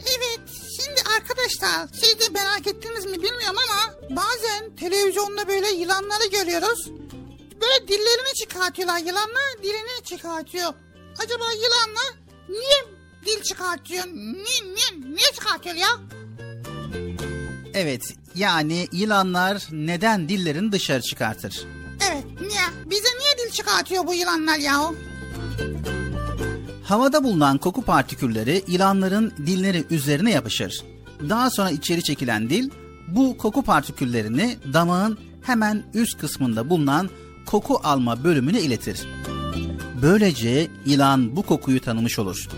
Evet, 0.00 0.40
şimdi 0.76 1.00
arkadaşlar 1.16 1.88
siz 1.92 2.20
de 2.20 2.32
merak 2.32 2.66
ettiniz 2.66 3.04
mi 3.06 3.12
bilmiyorum 3.22 3.58
ama 3.58 3.94
bazen 4.10 4.76
televizyonda 4.76 5.48
böyle 5.48 5.68
yılanları 5.68 6.26
görüyoruz. 6.32 6.90
Böyle 7.60 7.88
dillerini 7.88 8.34
çıkartıyorlar 8.34 8.98
yılanlar 8.98 9.62
dilini 9.62 10.04
çıkartıyor. 10.04 10.74
Acaba 11.18 11.44
yılanlar 11.52 12.14
niye 12.48 12.94
dil 13.26 13.42
çıkartıyor? 13.42 14.06
Niye, 14.06 14.74
niye, 14.74 15.14
niye 15.14 15.32
çıkartıyor 15.34 15.74
ya? 15.74 15.88
Evet 17.74 18.14
yani 18.34 18.88
yılanlar 18.92 19.66
neden 19.72 20.28
dillerini 20.28 20.72
dışarı 20.72 21.02
çıkartır? 21.02 21.64
Evet 22.10 22.24
niye? 22.40 22.90
Bize 22.90 23.08
niye 23.18 23.46
dil 23.46 23.52
çıkartıyor 23.52 24.06
bu 24.06 24.14
yılanlar 24.14 24.58
ya? 24.58 24.90
Havada 26.84 27.24
bulunan 27.24 27.58
koku 27.58 27.82
partikülleri 27.82 28.64
yılanların 28.66 29.30
dilleri 29.46 29.84
üzerine 29.90 30.30
yapışır. 30.30 30.84
Daha 31.28 31.50
sonra 31.50 31.70
içeri 31.70 32.02
çekilen 32.02 32.50
dil 32.50 32.70
bu 33.08 33.38
koku 33.38 33.62
partiküllerini 33.62 34.58
damağın 34.72 35.18
hemen 35.42 35.84
üst 35.94 36.18
kısmında 36.18 36.70
bulunan 36.70 37.10
koku 37.46 37.80
alma 37.84 38.24
bölümüne 38.24 38.60
iletir. 38.60 39.06
Böylece 40.04 40.68
yılan 40.86 41.36
bu 41.36 41.42
kokuyu 41.42 41.80
tanımış 41.80 42.18
olur. 42.18 42.48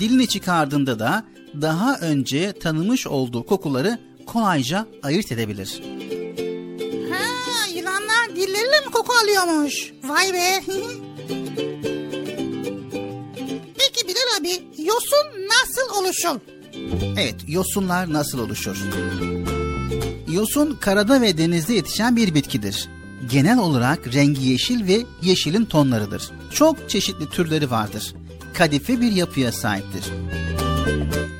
Dilini 0.00 0.28
çıkardığında 0.28 0.98
da 0.98 1.24
daha 1.60 1.98
önce 1.98 2.52
tanımış 2.52 3.06
olduğu 3.06 3.46
kokuları 3.46 3.98
kolayca 4.26 4.86
ayırt 5.02 5.32
edebilir. 5.32 5.82
Ha, 7.12 7.24
yılanlar 7.74 8.36
dilleriyle 8.36 8.80
mi 8.86 8.90
koku 8.92 9.12
alıyormuş? 9.22 9.92
Vay 10.04 10.32
be. 10.32 10.62
Peki 13.78 14.08
Bilal 14.08 14.40
abi 14.40 14.50
yosun 14.78 15.26
nasıl 15.48 16.02
oluşur? 16.02 16.40
Evet, 17.18 17.34
yosunlar 17.48 18.12
nasıl 18.12 18.38
oluşur? 18.38 18.76
Yosun 20.32 20.78
karada 20.80 21.20
ve 21.20 21.38
denizde 21.38 21.74
yetişen 21.74 22.16
bir 22.16 22.34
bitkidir. 22.34 22.88
Genel 23.28 23.58
olarak 23.58 24.14
rengi 24.14 24.42
yeşil 24.42 24.86
ve 24.86 25.06
yeşilin 25.22 25.64
tonlarıdır. 25.64 26.30
Çok 26.52 26.90
çeşitli 26.90 27.30
türleri 27.30 27.70
vardır. 27.70 28.14
Kadife 28.54 29.00
bir 29.00 29.12
yapıya 29.12 29.52
sahiptir. 29.52 30.04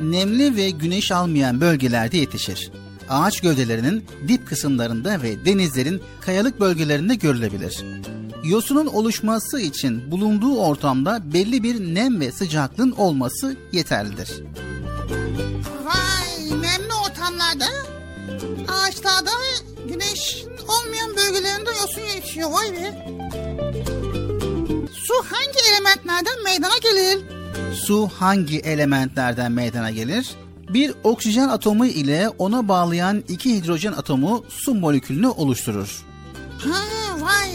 Nemli 0.01 0.57
ve 0.57 0.71
güneş 0.71 1.13
almayan 1.13 1.61
bölgelerde 1.61 2.17
yetişir. 2.17 2.71
Ağaç 3.09 3.41
gövdelerinin 3.41 4.05
dip 4.29 4.49
kısımlarında 4.49 5.23
ve 5.23 5.45
denizlerin 5.45 6.03
kayalık 6.21 6.61
bölgelerinde 6.61 7.15
görülebilir. 7.15 7.85
Yosunun 8.45 8.87
oluşması 8.87 9.61
için 9.61 10.11
bulunduğu 10.11 10.57
ortamda 10.57 11.33
belli 11.33 11.63
bir 11.63 11.95
nem 11.95 12.21
ve 12.21 12.33
sıcaklığın 12.33 12.91
olması 12.91 13.57
yeterlidir. 13.73 14.43
Vay 15.85 16.51
nemli 16.51 16.95
ortamlarda 17.07 17.67
ağaçlarda 18.69 19.31
güneş 19.89 20.45
olmayan 20.69 21.17
bölgelerinde 21.17 21.71
yosun 21.71 22.01
yetişiyor 22.15 22.51
vay 22.51 22.73
be. 22.73 23.07
Su 24.93 25.15
hangi 25.31 25.59
elementlerden 25.73 26.43
meydana 26.45 26.79
gelir? 26.83 27.19
Su 27.75 28.11
hangi 28.19 28.59
elementlerden 28.59 29.53
meydana 29.53 29.91
gelir? 29.91 30.31
Bir 30.69 30.95
oksijen 31.05 31.49
atomu 31.49 31.87
ile 31.87 32.29
ona 32.29 32.69
bağlayan 32.69 33.25
iki 33.29 33.57
hidrojen 33.57 33.93
atomu 33.93 34.45
su 34.49 34.75
molekülünü 34.75 35.27
oluşturur. 35.29 36.05
Ha 36.59 36.81
vay. 37.21 37.51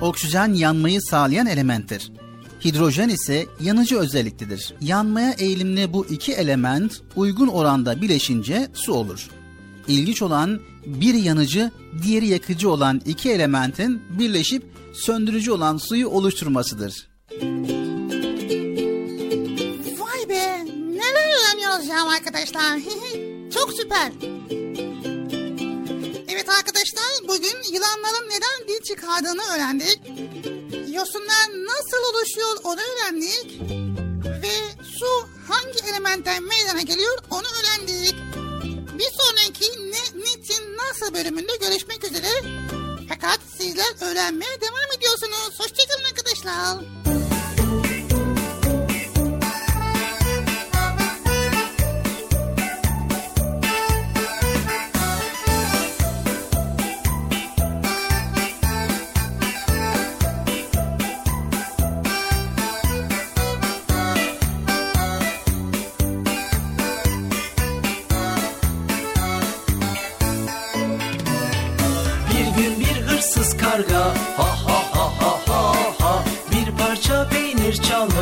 Oksijen 0.00 0.52
yanmayı 0.52 1.00
sağlayan 1.02 1.46
elementtir. 1.46 2.12
Hidrojen 2.64 3.08
ise 3.08 3.46
yanıcı 3.60 3.98
özelliklidir. 3.98 4.74
Yanmaya 4.80 5.32
eğilimli 5.32 5.92
bu 5.92 6.06
iki 6.06 6.32
element 6.32 7.00
uygun 7.16 7.48
oranda 7.48 8.00
bileşince 8.00 8.68
su 8.74 8.92
olur. 8.92 9.28
İlginç 9.88 10.22
olan 10.22 10.60
biri 10.86 11.20
yanıcı, 11.20 11.70
diğeri 12.02 12.26
yakıcı 12.26 12.70
olan 12.70 13.02
iki 13.06 13.30
elementin 13.30 14.02
birleşip 14.18 14.62
söndürücü 14.94 15.50
olan 15.50 15.76
suyu 15.76 16.08
oluşturmasıdır. 16.08 17.08
Vay 19.98 20.28
be 20.28 20.64
neler 20.76 21.50
öğreniyoruz 21.50 21.86
ya 21.86 22.04
arkadaşlar. 22.04 22.78
Çok 23.54 23.72
süper. 23.72 24.12
Evet 26.28 26.48
arkadaşlar 26.48 27.04
bugün 27.22 27.72
yılanların 27.72 28.28
neden 28.28 28.68
dil 28.68 28.82
çıkardığını 28.82 29.42
öğrendik. 29.54 30.00
Yosunlar 30.94 31.48
nasıl 31.48 32.14
oluşuyor 32.14 32.56
onu 32.64 32.80
öğrendik. 32.80 33.60
Ve 34.42 34.82
su 34.98 35.28
hangi 35.48 35.90
elementten 35.90 36.42
meydana 36.42 36.82
geliyor 36.82 37.18
onu 37.30 37.46
öğrendik. 37.60 38.14
Bir 39.02 39.10
sonraki 39.10 39.64
ne, 39.64 40.22
niçin, 40.22 40.76
nasıl 40.76 41.14
bölümünde 41.14 41.56
görüşmek 41.56 42.04
üzere. 42.04 42.28
Fakat 43.08 43.40
sizler 43.58 44.10
öğrenmeye 44.10 44.60
devam 44.60 44.96
ediyorsunuz. 44.96 45.60
Hoşçakalın 45.60 46.04
arkadaşlar. 46.04 47.21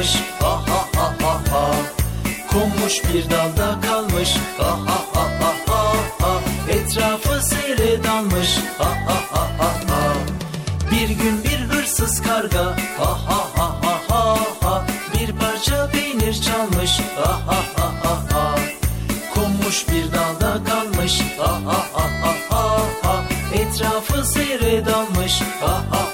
Çalmış 0.00 0.16
ha 0.40 0.50
ha 0.50 0.86
ha 0.96 1.14
ha 1.22 1.40
ha 1.50 1.70
konmuş 2.52 3.02
bir 3.04 3.30
dalda 3.30 3.80
kalmış 3.80 4.34
ha 4.58 4.78
ha 4.86 4.98
ha 5.14 5.24
ha 5.40 5.54
ha 5.66 5.92
ha 6.20 6.40
etrafı 6.68 7.46
seyre 7.46 8.04
dalmış 8.04 8.58
ha 8.78 8.84
ha 8.84 9.14
ha 9.32 9.48
ha 9.58 9.72
ha 9.88 10.12
bir 10.90 11.08
gün 11.08 11.44
bir 11.44 11.58
hırsız 11.58 12.22
karga 12.22 12.64
ha 12.98 13.18
ha 13.26 13.46
ha 13.56 13.74
ha 13.82 14.00
ha 14.08 14.36
ha 14.60 14.86
bir 15.14 15.32
parça 15.32 15.90
peynir 15.90 16.34
çalmış 16.42 17.00
ha 17.16 17.40
ha 17.46 17.56
ha 17.76 17.92
ha 18.02 18.22
ha 18.32 18.56
konmuş 19.34 19.86
bir 19.88 20.12
dalda 20.12 20.64
kalmış 20.64 21.20
ha 21.38 21.60
ha 21.66 21.86
ha 21.92 22.34
ha 22.50 22.78
ha 23.02 23.22
etrafı 23.54 24.26
seyre 24.26 24.86
dalmış 24.86 25.40
ha 25.60 25.82
ha 25.90 26.09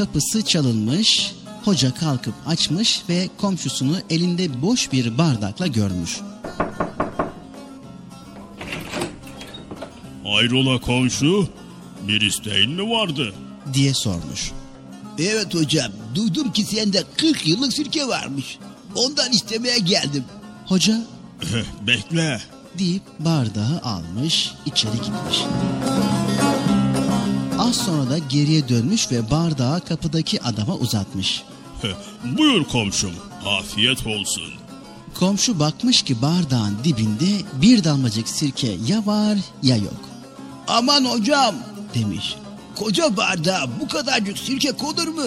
kapısı 0.00 0.42
çalınmış, 0.44 1.32
hoca 1.64 1.94
kalkıp 1.94 2.34
açmış 2.46 3.02
ve 3.08 3.28
komşusunu 3.36 3.96
elinde 4.10 4.62
boş 4.62 4.92
bir 4.92 5.18
bardakla 5.18 5.66
görmüş. 5.66 6.20
Hayrola 10.24 10.80
komşu? 10.80 11.48
Bir 12.08 12.20
isteğin 12.20 12.70
mi 12.70 12.90
vardı? 12.90 13.34
diye 13.72 13.94
sormuş. 13.94 14.52
Evet 15.18 15.54
hocam 15.54 15.92
duydum 16.14 16.52
ki 16.52 16.64
sende 16.64 17.04
40 17.16 17.46
yıllık 17.46 17.72
sirke 17.72 18.08
varmış. 18.08 18.58
Ondan 18.94 19.32
istemeye 19.32 19.78
geldim. 19.78 20.24
Hoca 20.66 21.06
Bekle. 21.86 22.40
deyip 22.78 23.02
bardağı 23.18 23.80
almış, 23.84 24.50
içeri 24.66 24.92
gitmiş. 24.96 25.38
Az 27.60 27.76
sonra 27.76 28.10
da 28.10 28.18
geriye 28.18 28.68
dönmüş 28.68 29.10
ve 29.10 29.30
bardağı 29.30 29.80
kapıdaki 29.84 30.42
adama 30.42 30.74
uzatmış. 30.74 31.42
Buyur 32.24 32.64
komşum. 32.64 33.12
Afiyet 33.46 34.06
olsun. 34.06 34.52
Komşu 35.14 35.58
bakmış 35.58 36.02
ki 36.02 36.22
bardağın 36.22 36.78
dibinde 36.84 37.44
bir 37.62 37.84
damlacık 37.84 38.28
sirke 38.28 38.76
ya 38.86 39.06
var 39.06 39.38
ya 39.62 39.76
yok. 39.76 40.00
Aman 40.68 41.04
hocam 41.04 41.54
Demiş. 41.94 42.34
koca 42.76 43.16
bardağa 43.16 43.68
bu 43.80 43.88
kadarcık 43.88 44.38
sirke 44.38 44.72
konur 44.72 45.08
mu? 45.08 45.22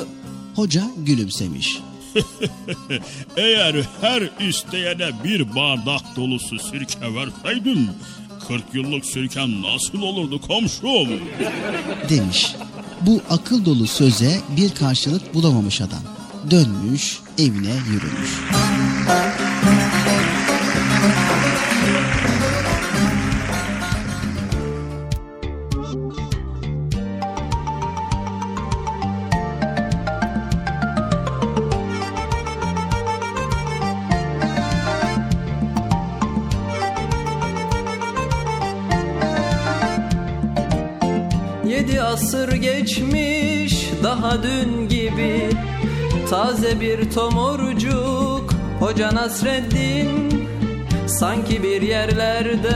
Hoca 0.56 0.84
gülümsemiş. 0.98 1.80
Eğer 3.38 3.76
her 4.02 4.30
isteyene 4.50 5.24
bir 5.24 5.56
bardak 5.56 6.16
dolusu 6.16 6.60
sirke 6.60 7.16
verseydim 7.16 7.90
40 8.48 8.64
yıllık 8.74 9.06
sirken 9.06 9.62
nasıl 9.62 10.02
olurdu 10.02 10.41
komşum? 10.41 11.08
Demiş. 12.10 12.56
Bu 13.02 13.22
akıl 13.30 13.66
dolu 13.66 13.88
söze 13.88 14.41
bir 14.58 14.70
karşılık 14.76 15.34
bulamamış 15.34 15.82
adam. 15.82 16.04
Dönmüş 16.52 17.20
evine 17.38 17.76
yürümüş. 17.91 18.30
Taze 46.34 46.80
bir 46.80 47.12
tomurcuk 47.12 48.54
Hoca 48.80 49.16
Nasreddin. 49.16 50.10
Sanki 51.08 51.64
bir 51.64 51.82
yerlerde 51.82 52.76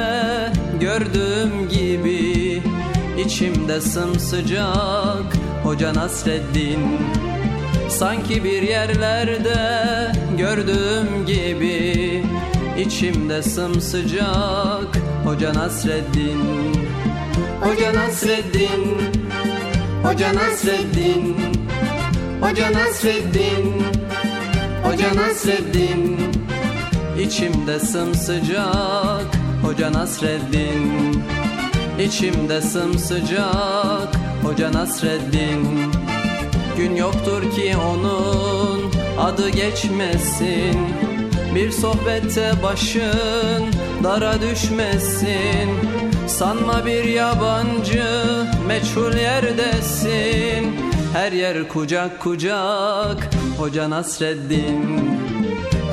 gördüğüm 0.80 1.70
gibi 1.70 2.62
İçimde 3.26 3.82
sımsıcak 3.82 5.38
Hoca 5.64 5.94
Nasreddin. 5.94 6.80
Sanki 7.90 8.44
bir 8.44 8.62
yerlerde 8.62 9.58
gördüğüm 10.38 11.26
gibi 11.26 12.24
İçimde 12.80 13.44
sımsıcak 13.44 14.98
Hoca 15.26 15.54
Nasreddin. 15.54 16.42
Hoca 17.62 17.94
Nasreddin 17.94 18.98
Hoca 20.04 20.34
Nasreddin. 20.34 20.34
Hoca 20.34 20.36
Nasreddin 20.36 21.57
Hoca 22.42 22.72
Nasreddin. 25.16 26.18
İçimde 27.20 27.80
sımsıcak. 27.80 29.26
Hoca 29.64 29.94
Nasreddin. 29.94 31.24
İçimde 32.00 32.62
sımsıcak. 32.62 34.16
Hoca 34.44 34.74
Nasreddin. 34.74 35.92
Gün 36.78 36.96
yoktur 36.96 37.42
ki 37.42 37.76
onun 37.92 38.92
adı 39.20 39.50
geçmesin. 39.50 40.78
Bir 41.56 41.72
sohbette 41.72 42.52
başın 42.64 43.66
dara 44.04 44.42
düşmesin. 44.42 45.70
Sanma 46.28 46.86
bir 46.86 47.04
yabancı 47.04 48.06
meçhul 48.68 49.14
yerdesin 49.14 50.87
Her 51.14 51.32
yer 51.32 51.68
kucak 51.68 52.20
kucak 52.20 53.20
Hoca 53.58 53.90
Nasreddin. 53.90 54.82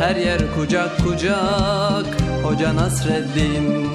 Her 0.00 0.16
yer 0.16 0.40
kucak 0.54 0.98
kucak 1.04 2.06
Hoca 2.42 2.76
Nasreddin. 2.76 3.94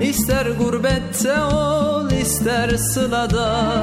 İster 0.00 0.46
gurbette 0.46 1.42
ol 1.42 2.10
ister 2.10 2.70
sılada 2.76 3.82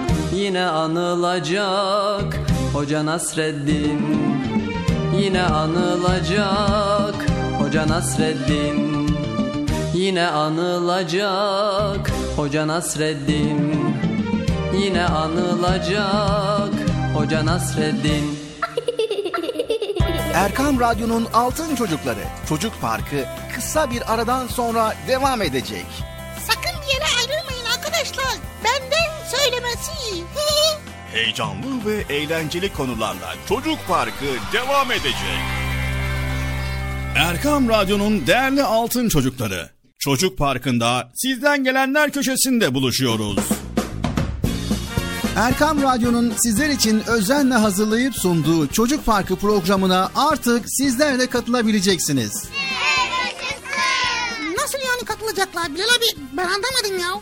Yine 0.51 0.65
anılacak. 0.65 2.39
Hoca 2.73 3.05
Nasreddin 3.05 4.01
Yine 5.17 5.43
anılacak. 5.43 7.15
Hoca 7.59 7.87
Nasreddin 7.87 9.09
Yine 9.93 10.27
anılacak. 10.27 12.11
Hoca 12.35 12.67
Nasreddin 12.67 13.95
Yine 14.73 15.05
anılacak. 15.05 16.73
Hoca 17.15 17.45
Nasreddin. 17.45 18.39
Erkam 20.33 20.79
Radyo'nun 20.79 21.27
Altın 21.33 21.75
Çocukları 21.75 22.23
Çocuk 22.49 22.81
Parkı 22.81 23.25
kısa 23.55 23.91
bir 23.91 24.13
aradan 24.13 24.47
sonra 24.47 24.95
devam 25.07 25.41
edecek. 25.41 25.85
Sakın 26.47 26.81
bir 26.81 26.93
yere 26.93 27.05
ayrılmayın 27.19 27.65
arkadaşlar. 27.65 28.35
Benden 28.63 29.10
söylemesi. 29.35 29.91
Heyecanlı 31.13 31.85
ve 31.85 32.15
eğlenceli 32.15 32.73
konularla 32.73 33.35
Çocuk 33.49 33.77
Parkı 33.87 34.25
devam 34.53 34.91
edecek. 34.91 35.41
Erkam 37.15 37.69
Radyo'nun 37.69 38.27
değerli 38.27 38.63
altın 38.63 39.09
çocukları. 39.09 39.69
Çocuk 39.99 40.37
Parkı'nda 40.37 41.11
sizden 41.15 41.63
gelenler 41.63 42.11
köşesinde 42.11 42.73
buluşuyoruz. 42.73 43.39
Erkam 45.35 45.81
Radyo'nun 45.81 46.33
sizler 46.37 46.69
için 46.69 47.03
özenle 47.07 47.53
hazırlayıp 47.53 48.15
sunduğu 48.15 48.67
Çocuk 48.67 49.05
Parkı 49.05 49.35
programına 49.35 50.11
artık 50.15 50.65
sizler 50.69 51.19
de 51.19 51.27
katılabileceksiniz. 51.27 52.49
Nasıl 54.57 54.77
yani 54.77 55.05
katılacaklar 55.05 55.73
Bilal 55.75 55.85
abi? 55.85 56.21
Ben 56.37 56.43
anlamadım 56.45 56.99
ya. 56.99 57.21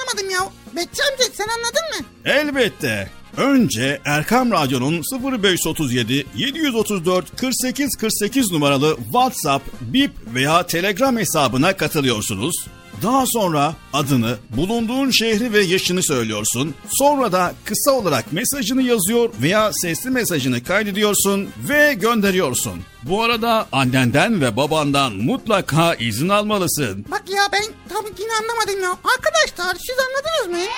anlamadım 0.11 0.29
ya. 0.29 0.51
Bekçi 0.75 1.01
amca 1.03 1.23
sen 1.33 1.47
anladın 1.47 1.99
mı? 1.99 2.05
Elbette. 2.25 3.09
Önce 3.37 4.01
Erkam 4.05 4.51
Radyo'nun 4.51 5.01
0537 5.41 6.25
734 6.35 7.37
48 7.37 7.95
48 7.95 8.51
numaralı 8.51 8.97
WhatsApp, 9.03 9.65
Bip 9.81 10.11
veya 10.33 10.67
Telegram 10.67 11.17
hesabına 11.17 11.77
katılıyorsunuz. 11.77 12.55
Daha 13.03 13.25
sonra 13.27 13.75
adını, 13.93 14.37
bulunduğun 14.49 15.09
şehri 15.09 15.53
ve 15.53 15.61
yaşını 15.61 16.03
söylüyorsun. 16.03 16.75
Sonra 16.89 17.31
da 17.31 17.53
kısa 17.65 17.91
olarak 17.91 18.33
mesajını 18.33 18.81
yazıyor 18.81 19.29
veya 19.41 19.71
sesli 19.73 20.09
mesajını 20.09 20.63
kaydediyorsun 20.63 21.49
ve 21.69 21.93
gönderiyorsun. 21.93 22.73
Bu 23.03 23.23
arada 23.23 23.67
annenden 23.71 24.41
ve 24.41 24.57
babandan 24.57 25.13
mutlaka 25.13 25.93
izin 25.95 26.29
almalısın. 26.29 27.05
Bak 27.11 27.23
ya 27.29 27.41
ben 27.53 27.63
tam 27.89 28.05
yine 28.19 28.31
anlamadım 28.41 28.83
ya. 28.83 28.89
Arkadaşlar 28.89 29.75
siz 29.87 29.95
anladınız 29.99 30.59
mı? 30.59 30.69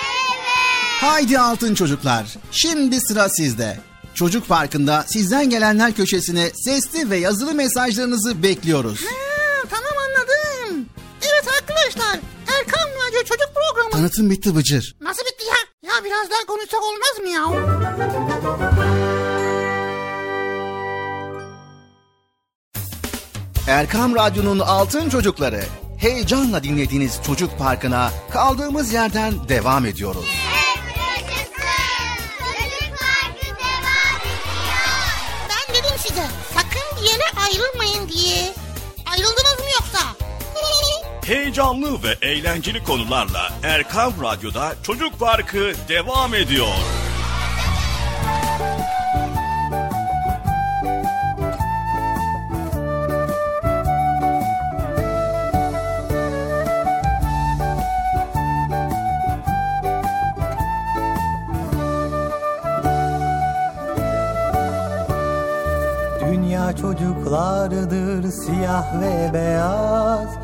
Haydi 1.00 1.38
altın 1.38 1.74
çocuklar. 1.74 2.26
Şimdi 2.52 3.00
sıra 3.00 3.28
sizde. 3.28 3.78
Çocuk 4.14 4.48
Parkı'nda 4.48 5.04
sizden 5.08 5.50
gelenler 5.50 5.92
köşesine 5.92 6.50
sesli 6.54 7.10
ve 7.10 7.16
yazılı 7.16 7.54
mesajlarınızı 7.54 8.42
bekliyoruz. 8.42 9.00
Ha. 9.00 9.24
Evet 11.32 11.48
arkadaşlar 11.60 12.20
Erkan 12.58 12.88
Radyo 13.06 13.24
Çocuk 13.24 13.50
Programı. 13.54 13.90
Tanıtım 13.90 14.30
bitti 14.30 14.56
Bıcır. 14.56 14.96
Nasıl 15.00 15.22
bitti 15.22 15.44
ya? 15.44 15.90
Ya 15.94 16.04
biraz 16.04 16.30
daha 16.30 16.46
konuşsak 16.46 16.80
olmaz 16.82 17.18
mı 17.20 17.28
ya? 17.28 17.44
Erkam 23.68 24.14
Radyo'nun 24.14 24.58
Altın 24.58 25.08
Çocukları. 25.10 25.64
Heyecanla 25.98 26.62
dinlediğiniz 26.62 27.20
Çocuk 27.26 27.58
Parkı'na 27.58 28.10
kaldığımız 28.32 28.92
yerden 28.92 29.48
devam 29.48 29.86
ediyoruz. 29.86 30.24
Ben 35.50 35.74
dedim 35.74 35.96
size 35.98 36.26
sakın 36.54 37.02
bir 37.02 37.06
yere 37.10 37.24
ayrılmayın 37.46 38.08
diye. 38.08 38.54
Ayrıldınız 39.12 39.58
mı 39.58 39.70
yoksa? 39.74 40.23
Heyecanlı 41.26 42.02
ve 42.02 42.26
eğlenceli 42.28 42.84
konularla 42.84 43.52
Erkam 43.62 44.12
Radyo'da 44.22 44.72
Çocuk 44.82 45.20
Parkı 45.20 45.72
devam 45.88 46.34
ediyor. 46.34 46.66
Dünya 66.20 66.76
çocuklar 66.76 67.54
vardır 67.64 68.30
siyah 68.30 69.00
ve 69.00 69.34
beyaz 69.34 70.43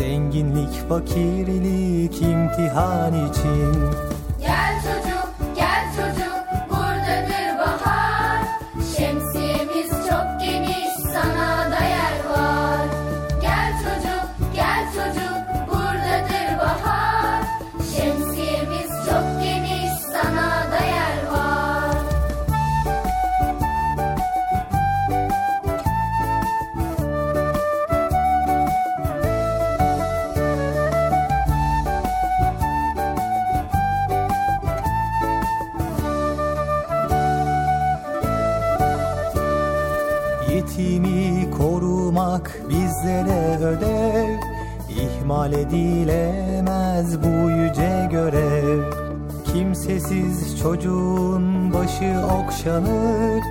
Zenginlik 0.00 0.88
fakirlik 0.88 2.22
imtihan 2.22 3.30
için. 3.30 3.74
Gel 4.40 4.79
bizlere 43.00 43.56
ödev 43.64 44.40
İhmal 44.88 45.52
edilemez 45.52 47.22
bu 47.22 47.50
yüce 47.50 48.08
görev. 48.10 48.82
Kimsesiz 49.52 50.58
çocuğun 50.62 51.72
başı 51.72 52.14
okşanır 52.26 53.42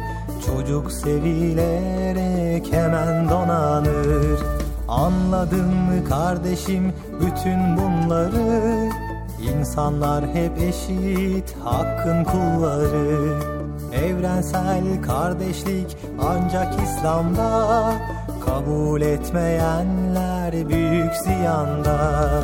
Çocuk 0.46 0.92
sevilerek 0.92 2.74
hemen 2.74 3.30
donanır. 3.30 4.40
Anladın 4.88 5.68
mı 5.68 6.06
kardeşim 6.10 6.94
bütün 7.22 7.78
bunları 7.78 8.90
İnsanlar 9.42 10.28
hep 10.28 10.58
eşit 10.58 11.56
hakkın 11.64 12.24
kulları. 12.24 13.40
Evrensel 13.94 15.02
kardeşlik 15.02 15.98
ancak 16.22 16.74
İslam'da 16.84 17.94
Kabul 18.60 19.02
etmeyenler 19.02 20.70
büyük 20.70 21.14
ziyanda 21.16 22.44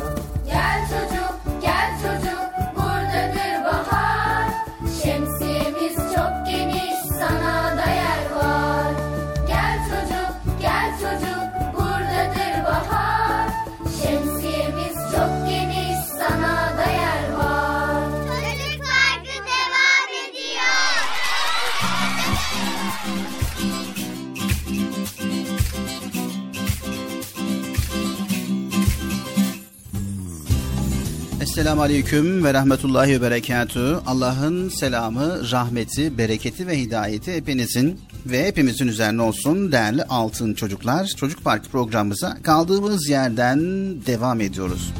Esselamu 31.66 31.82
Aleyküm 31.82 32.44
ve 32.44 32.54
Rahmetullahi 32.54 33.12
ve 33.12 33.22
Berekatü. 33.22 33.98
Allah'ın 34.06 34.68
selamı, 34.68 35.50
rahmeti, 35.50 36.18
bereketi 36.18 36.66
ve 36.66 36.80
hidayeti 36.80 37.34
hepinizin 37.34 38.00
ve 38.26 38.46
hepimizin 38.46 38.88
üzerine 38.88 39.22
olsun 39.22 39.72
değerli 39.72 40.04
altın 40.04 40.54
çocuklar. 40.54 41.06
Çocuk 41.06 41.44
Parkı 41.44 41.68
programımıza 41.68 42.42
kaldığımız 42.42 43.08
yerden 43.08 43.60
devam 44.06 44.40
ediyoruz. 44.40 44.92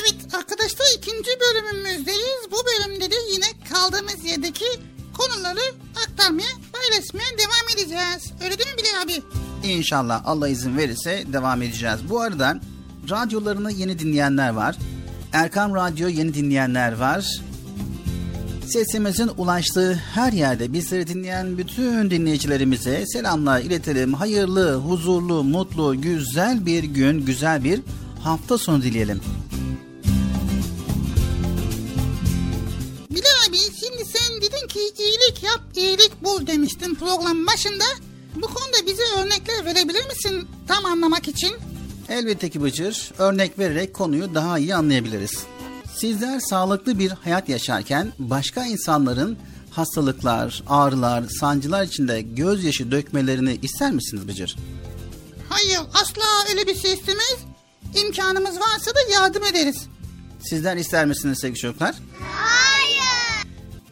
Evet 0.00 0.34
arkadaşlar 0.34 0.86
ikinci 0.98 1.30
bölümümüzdeyiz. 1.40 2.40
Bu 2.50 2.56
bölümde 2.66 3.10
de 3.10 3.16
yine 3.32 3.46
kaldığımız 3.72 4.24
yerdeki 4.24 4.66
konuları 5.12 5.74
aktarmaya, 6.06 6.52
paylaşmaya 6.72 7.38
devam 7.38 7.68
edeceğiz. 7.74 8.32
Öyle 8.44 8.58
değil 8.58 8.70
mi 8.70 8.76
Bilal 8.78 9.02
abi? 9.02 9.22
İnşallah 9.68 10.22
Allah 10.24 10.48
izin 10.48 10.76
verirse 10.76 11.24
devam 11.32 11.62
edeceğiz. 11.62 11.98
Bu 12.08 12.20
arada 12.20 12.60
radyolarını 13.10 13.72
yeni 13.72 13.98
dinleyenler 13.98 14.50
var. 14.50 14.76
Erkam 15.32 15.74
Radyo 15.74 16.08
yeni 16.08 16.34
dinleyenler 16.34 16.92
var. 16.92 17.40
Sesimizin 18.66 19.30
ulaştığı 19.36 19.94
her 19.94 20.32
yerde 20.32 20.72
bizleri 20.72 21.06
dinleyen 21.06 21.58
bütün 21.58 22.10
dinleyicilerimize 22.10 23.06
selamlar 23.06 23.60
iletelim. 23.60 24.14
Hayırlı, 24.14 24.74
huzurlu, 24.74 25.44
mutlu, 25.44 26.00
güzel 26.00 26.66
bir 26.66 26.84
gün, 26.84 27.26
güzel 27.26 27.64
bir 27.64 27.80
hafta 28.24 28.58
sonu 28.58 28.82
dileyelim. 28.82 29.20
Bilal 33.10 33.48
abi 33.48 33.56
şimdi 33.56 34.04
sen 34.04 34.36
dedin 34.36 34.68
ki 34.68 34.78
iyilik 34.98 35.42
yap, 35.42 35.60
iyilik 35.76 36.12
bul 36.24 36.46
demiştin 36.46 36.94
program 36.94 37.46
başında. 37.46 37.84
Bu 38.34 38.46
konuda 38.46 38.86
bize 38.86 39.02
örnekler 39.18 39.64
verebilir 39.64 40.06
misin 40.06 40.48
tam 40.68 40.84
anlamak 40.84 41.28
için? 41.28 41.52
Elbette 42.12 42.50
ki 42.50 42.62
Bıcır, 42.62 43.12
örnek 43.18 43.58
vererek 43.58 43.94
konuyu 43.94 44.34
daha 44.34 44.58
iyi 44.58 44.74
anlayabiliriz. 44.74 45.44
Sizler 45.96 46.40
sağlıklı 46.40 46.98
bir 46.98 47.10
hayat 47.10 47.48
yaşarken 47.48 48.12
başka 48.18 48.66
insanların 48.66 49.38
hastalıklar, 49.70 50.62
ağrılar, 50.68 51.24
sancılar 51.40 51.84
içinde 51.84 52.20
gözyaşı 52.20 52.90
dökmelerini 52.90 53.58
ister 53.62 53.92
misiniz 53.92 54.28
Bıcır? 54.28 54.56
Hayır 55.48 55.80
asla 55.94 56.22
öyle 56.50 56.66
bir 56.66 56.74
şey 56.74 56.92
istemeyiz. 56.92 57.38
İmkanımız 58.04 58.60
varsa 58.60 58.90
da 58.94 59.12
yardım 59.12 59.44
ederiz. 59.44 59.86
Sizler 60.40 60.76
ister 60.76 61.06
misiniz 61.06 61.38
sevgili 61.40 61.58
çocuklar? 61.58 61.94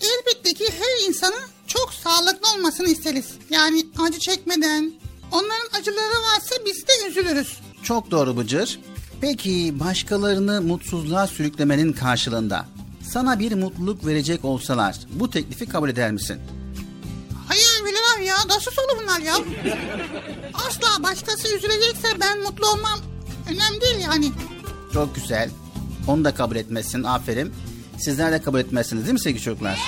Elbette 0.00 0.54
ki 0.54 0.64
her 0.78 1.08
insanın 1.08 1.42
çok 1.66 1.92
sağlıklı 1.94 2.52
olmasını 2.54 2.88
isteriz. 2.88 3.26
Yani 3.50 3.86
acı 3.98 4.18
çekmeden. 4.18 4.92
Onların 5.32 5.78
acıları 5.80 6.22
varsa 6.22 6.56
biz 6.66 6.88
de 6.88 6.92
üzülürüz. 7.08 7.60
Çok 7.82 8.10
doğru 8.10 8.36
Bıcır. 8.36 8.78
Peki 9.20 9.80
başkalarını 9.80 10.62
mutsuzluğa 10.62 11.26
sürüklemenin 11.26 11.92
karşılığında 11.92 12.66
sana 13.02 13.38
bir 13.38 13.52
mutluluk 13.52 14.06
verecek 14.06 14.44
olsalar 14.44 14.96
bu 15.10 15.30
teklifi 15.30 15.66
kabul 15.66 15.88
eder 15.88 16.12
misin? 16.12 16.40
Hayır 17.48 17.80
Bilal 17.86 18.26
ya 18.26 18.36
nasıl 18.48 18.70
olur 18.70 19.02
bunlar 19.02 19.20
ya? 19.20 19.34
Asla 20.54 21.02
başkası 21.02 21.56
üzülecekse 21.56 22.08
ben 22.20 22.40
mutlu 22.40 22.66
olmam. 22.66 22.98
Önemli 23.50 23.80
değil 23.80 23.98
yani. 24.04 24.32
Çok 24.92 25.14
güzel. 25.14 25.50
Onu 26.06 26.24
da 26.24 26.34
kabul 26.34 26.56
etmezsin. 26.56 27.02
Aferin. 27.02 27.52
Sizler 27.98 28.32
de 28.32 28.42
kabul 28.42 28.58
etmezsiniz 28.58 29.02
değil 29.04 29.12
mi 29.12 29.20
sevgili 29.20 29.42
çocuklar? 29.42 29.78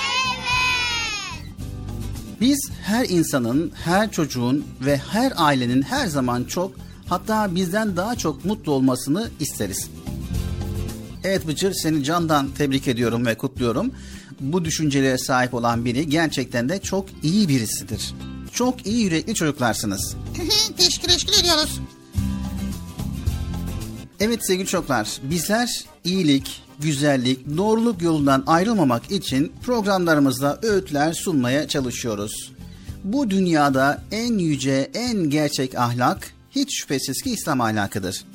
Biz 2.41 2.69
her 2.83 3.05
insanın, 3.09 3.71
her 3.85 4.11
çocuğun 4.11 4.65
ve 4.81 4.97
her 4.97 5.33
ailenin 5.35 5.81
her 5.81 6.07
zaman 6.07 6.43
çok 6.43 6.71
hatta 7.07 7.55
bizden 7.55 7.97
daha 7.97 8.15
çok 8.15 8.45
mutlu 8.45 8.71
olmasını 8.71 9.29
isteriz. 9.39 9.89
Evet 11.23 11.47
Bıcır 11.47 11.73
seni 11.73 12.03
candan 12.03 12.49
tebrik 12.57 12.87
ediyorum 12.87 13.25
ve 13.25 13.35
kutluyorum. 13.35 13.91
Bu 14.39 14.65
düşüncelere 14.65 15.17
sahip 15.17 15.53
olan 15.53 15.85
biri 15.85 16.09
gerçekten 16.09 16.69
de 16.69 16.81
çok 16.81 17.05
iyi 17.23 17.49
birisidir. 17.49 18.13
Çok 18.53 18.87
iyi 18.87 19.03
yürekli 19.03 19.35
çocuklarsınız. 19.35 20.15
teşekkür 20.77 21.07
teşekkür 21.07 21.39
ediyoruz. 21.39 21.79
Evet 24.19 24.47
sevgili 24.47 24.67
çocuklar, 24.67 25.19
bizler 25.23 25.85
iyilik, 26.03 26.61
güzellik, 26.79 27.57
doğruluk 27.57 28.01
yolundan 28.01 28.43
ayrılmamak 28.47 29.11
için 29.11 29.51
programlarımızda 29.65 30.59
öğütler 30.61 31.13
sunmaya 31.13 31.67
çalışıyoruz. 31.67 32.51
Bu 33.03 33.29
dünyada 33.29 34.03
en 34.11 34.37
yüce, 34.37 34.91
en 34.93 35.29
gerçek 35.29 35.75
ahlak 35.75 36.33
hiç 36.55 36.79
şüphesiz 36.81 37.21
ki 37.21 37.31
İslam 37.31 37.61
ahlakıdır. 37.61 38.25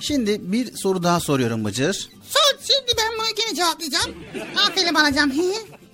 Şimdi 0.00 0.52
bir 0.52 0.76
soru 0.76 1.02
daha 1.02 1.20
soruyorum 1.20 1.64
Bıcır. 1.64 2.08
Sor 2.28 2.58
şimdi 2.62 2.92
ben 2.98 3.18
bunu 3.18 3.26
yine 3.46 3.56
cevaplayacağım. 3.56 4.14
Aferin 4.68 4.94
alacağım. 4.94 5.32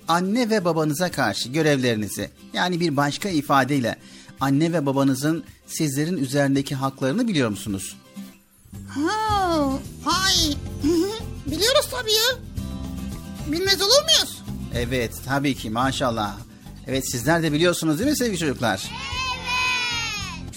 Anne 0.07 0.49
ve 0.49 0.65
babanıza 0.65 1.11
karşı 1.11 1.49
görevlerinizi 1.49 2.29
yani 2.53 2.79
bir 2.79 2.97
başka 2.97 3.29
ifadeyle 3.29 3.95
anne 4.39 4.73
ve 4.73 4.85
babanızın 4.85 5.43
sizlerin 5.67 6.17
üzerindeki 6.17 6.75
haklarını 6.75 7.27
biliyor 7.27 7.49
musunuz? 7.49 7.97
Ha, 8.89 9.69
hay. 10.05 10.55
Biliyoruz 11.45 11.87
tabii 11.91 12.13
ya. 12.13 12.37
Bilmez 13.47 13.81
olur 13.81 14.03
muyuz? 14.03 14.41
Evet 14.75 15.13
tabii 15.25 15.55
ki 15.55 15.69
maşallah. 15.69 16.35
Evet 16.87 17.11
sizler 17.11 17.43
de 17.43 17.51
biliyorsunuz 17.53 17.99
değil 17.99 18.09
mi 18.09 18.17
sevgili 18.17 18.37
çocuklar? 18.39 18.83
Evet. 18.91 19.22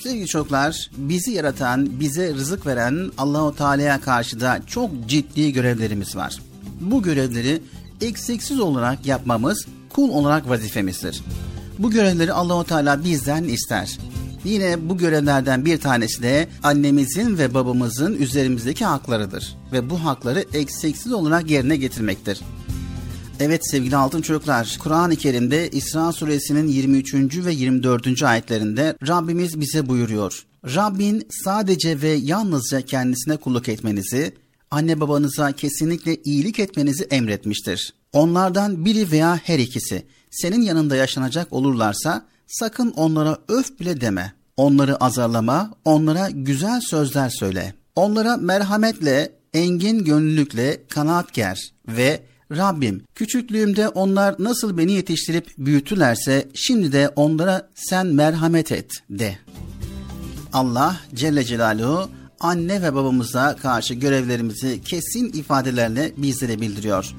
Sevgili 0.06 0.26
çocuklar 0.26 0.90
bizi 0.96 1.32
yaratan, 1.32 2.00
bize 2.00 2.34
rızık 2.34 2.66
veren 2.66 3.10
Allahu 3.18 3.56
Teala'ya 3.56 4.00
karşı 4.00 4.40
da 4.40 4.60
çok 4.66 4.90
ciddi 5.06 5.52
görevlerimiz 5.52 6.16
var. 6.16 6.38
Bu 6.80 7.02
görevleri 7.02 7.62
eksiksiz 8.00 8.60
olarak 8.60 9.06
yapmamız 9.06 9.66
kul 9.90 10.10
olarak 10.10 10.48
vazifemizdir. 10.48 11.22
Bu 11.78 11.90
görevleri 11.90 12.32
Allahu 12.32 12.64
Teala 12.64 13.04
bizden 13.04 13.44
ister. 13.44 13.98
Yine 14.44 14.88
bu 14.88 14.98
görevlerden 14.98 15.64
bir 15.64 15.80
tanesi 15.80 16.22
de 16.22 16.48
annemizin 16.62 17.38
ve 17.38 17.54
babamızın 17.54 18.14
üzerimizdeki 18.14 18.84
haklarıdır 18.84 19.56
ve 19.72 19.90
bu 19.90 20.04
hakları 20.04 20.44
eksiksiz 20.52 21.12
olarak 21.12 21.50
yerine 21.50 21.76
getirmektir. 21.76 22.40
Evet 23.40 23.70
sevgili 23.70 23.96
altın 23.96 24.22
çocuklar, 24.22 24.76
Kur'an-ı 24.82 25.16
Kerim'de 25.16 25.70
İsra 25.70 26.12
suresinin 26.12 26.68
23. 26.68 27.14
ve 27.44 27.52
24. 27.52 28.22
ayetlerinde 28.22 28.96
Rabbimiz 29.08 29.60
bize 29.60 29.88
buyuruyor. 29.88 30.46
Rabbin 30.64 31.28
sadece 31.44 32.02
ve 32.02 32.08
yalnızca 32.08 32.80
kendisine 32.80 33.36
kulluk 33.36 33.68
etmenizi, 33.68 34.32
anne 34.70 35.00
babanıza 35.00 35.52
kesinlikle 35.52 36.16
iyilik 36.24 36.58
etmenizi 36.58 37.04
emretmiştir. 37.04 37.94
Onlardan 38.12 38.84
biri 38.84 39.10
veya 39.10 39.40
her 39.44 39.58
ikisi 39.58 40.06
senin 40.30 40.62
yanında 40.62 40.96
yaşanacak 40.96 41.52
olurlarsa 41.52 42.26
sakın 42.46 42.90
onlara 42.90 43.38
öf 43.48 43.80
bile 43.80 44.00
deme. 44.00 44.32
Onları 44.56 44.96
azarlama, 44.96 45.70
onlara 45.84 46.30
güzel 46.30 46.80
sözler 46.80 47.30
söyle. 47.30 47.74
Onlara 47.96 48.36
merhametle, 48.36 49.32
engin 49.54 50.04
gönüllülükle 50.04 50.82
kanaat 50.88 51.32
ger 51.34 51.72
ve 51.88 52.22
Rabbim 52.52 53.02
küçüklüğümde 53.14 53.88
onlar 53.88 54.34
nasıl 54.38 54.78
beni 54.78 54.92
yetiştirip 54.92 55.50
büyütülerse 55.58 56.48
şimdi 56.54 56.92
de 56.92 57.08
onlara 57.16 57.68
sen 57.74 58.06
merhamet 58.06 58.72
et 58.72 58.92
de. 59.10 59.38
Allah 60.52 61.00
Celle 61.14 61.44
Celaluhu 61.44 62.10
anne 62.40 62.82
ve 62.82 62.94
babamıza 62.94 63.56
karşı 63.56 63.94
görevlerimizi 63.94 64.80
kesin 64.84 65.32
ifadelerle 65.32 66.12
bizlere 66.16 66.60
bildiriyor. 66.60 67.14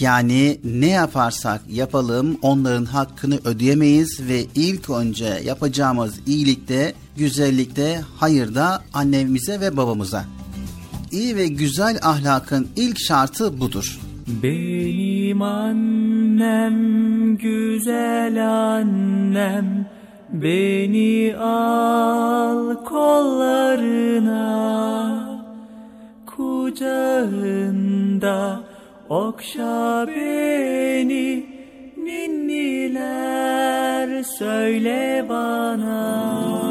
Yani 0.00 0.60
ne 0.64 0.88
yaparsak 0.88 1.62
yapalım 1.68 2.38
onların 2.42 2.84
hakkını 2.84 3.38
ödeyemeyiz 3.44 4.20
ve 4.28 4.46
ilk 4.54 4.90
önce 4.90 5.42
yapacağımız 5.44 6.14
iyilikte, 6.26 6.94
güzellikte, 7.16 8.04
hayırda 8.16 8.82
annemize 8.92 9.60
ve 9.60 9.76
babamıza. 9.76 10.24
İyi 11.12 11.36
ve 11.36 11.46
güzel 11.46 11.98
ahlakın 12.02 12.68
ilk 12.76 12.98
şartı 12.98 13.60
budur. 13.60 14.00
Benim 14.42 15.42
annem 15.42 16.76
güzel 17.36 18.46
annem 18.48 19.86
Beni 20.32 21.36
al 21.36 22.84
kollarına 22.84 24.40
Kucağında 26.36 27.80
okşa 29.08 30.06
beni 30.08 31.46
Ninniler 31.96 33.42
söyle 34.22 35.26
bana 35.28 36.69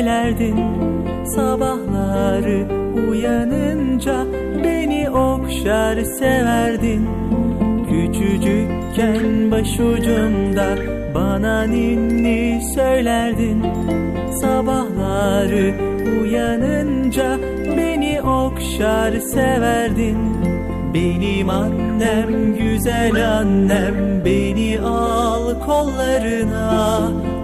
söylerdin 0.00 0.56
Sabahları 1.24 2.66
uyanınca 3.10 4.26
beni 4.64 5.10
okşar 5.10 6.02
severdin. 6.04 7.08
Küçücükken 7.88 9.50
başucumda 9.50 10.76
bana 11.14 11.62
ninni 11.62 12.60
söylerdin. 12.74 13.66
Sabahları 14.40 15.74
uyanınca 16.22 17.38
beni 17.76 18.22
okşar 18.22 19.12
severdin. 19.12 20.18
Benim 20.94 21.50
annem 21.50 22.56
güzel 22.58 23.38
annem 23.38 24.24
beni 24.24 24.80
al 24.80 25.60
kollarına 25.66 27.00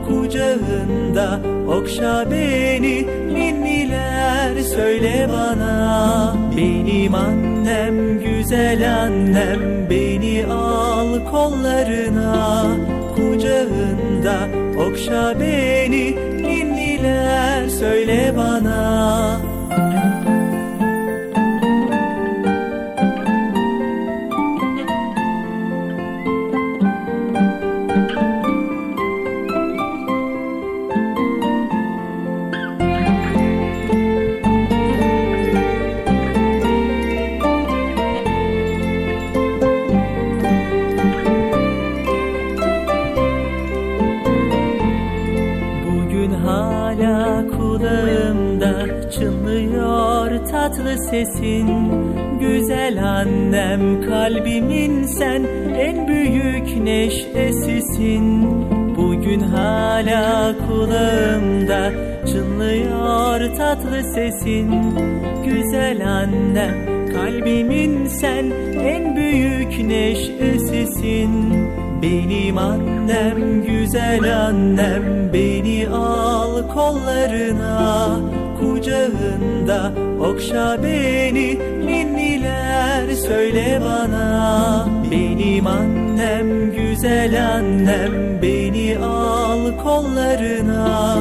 kucağında 0.09 1.56
okşa 1.69 2.31
beni 2.31 3.07
ninniler 3.35 4.61
söyle 4.61 5.29
bana. 5.33 6.35
Benim 6.57 7.14
annem 7.14 8.21
güzel 8.21 9.03
annem 9.03 9.91
beni 9.91 10.47
al 10.47 11.31
kollarına. 11.31 12.67
Kucağında 13.14 14.49
okşa 14.89 15.41
beni 15.41 16.17
ninniler 16.43 17.69
söyle 17.69 18.35
bana 18.37 19.56
tatlı 51.17 51.33
sesin 51.35 51.69
Güzel 52.41 53.05
annem 53.05 54.01
kalbimin 54.09 55.07
sen 55.07 55.45
en 55.79 56.09
büyük 56.09 56.83
neşesisin. 56.83 58.47
Bugün 58.97 59.41
hala 59.41 60.55
kulağımda 60.69 61.93
çınlıyor 62.27 63.57
tatlı 63.57 64.03
sesin. 64.14 64.71
Güzel 65.45 66.09
annem 66.09 66.75
kalbimin 67.14 68.07
sen 68.07 68.53
en 68.85 69.17
büyük 69.17 69.79
neşesisin. 69.79 71.31
Benim 72.03 72.59
annem 72.59 73.64
güzel 73.67 74.47
annem 74.47 75.33
beni 75.33 75.89
al 75.89 76.69
kollarına 76.69 78.17
kucağında 78.61 79.93
okşa 80.21 80.83
beni 80.83 81.59
ninniler 81.87 83.14
söyle 83.14 83.81
bana. 83.85 84.89
Benim 85.11 85.67
annem 85.67 86.73
güzel 86.73 87.55
annem 87.55 88.43
beni 88.43 88.99
al 88.99 89.79
kollarına. 89.83 91.19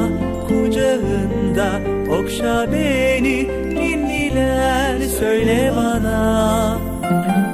Kucağında 0.48 1.80
okşa 2.20 2.72
beni 2.72 3.48
ninniler 3.74 5.00
söyle 5.00 5.72
bana. 5.76 6.78
Benim 7.02 7.45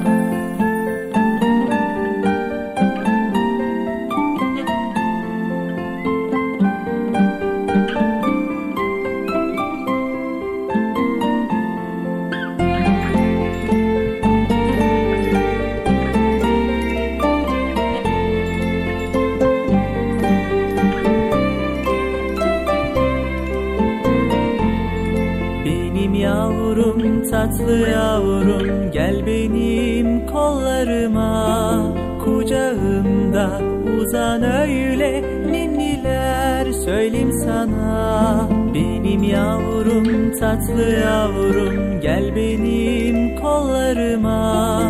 tatlı 27.57 27.89
yavrum 27.89 28.91
gel 28.91 29.25
benim 29.25 30.27
kollarıma. 30.27 31.93
Kucağımda 32.25 33.61
uzan 33.99 34.43
öyle 34.43 35.21
ninniler 35.51 36.71
söyleyeyim 36.71 37.31
sana. 37.31 38.49
Benim 38.73 39.23
yavrum 39.23 40.31
tatlı 40.39 40.91
yavrum 40.91 42.01
gel 42.01 42.35
benim 42.35 43.35
kollarıma. 43.35 44.81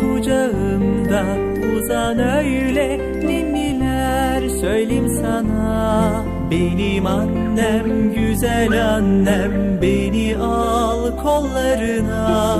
Kucağımda 0.00 1.24
uzan 1.76 2.18
öyle 2.18 2.98
ninniler 3.26 4.48
söyleyeyim 4.48 5.08
sana. 5.08 6.24
Benim 6.50 7.06
annem 7.06 7.39
güzel 8.14 8.94
annem 8.94 9.82
beni 9.82 10.36
al 10.36 11.16
kollarına. 11.22 12.58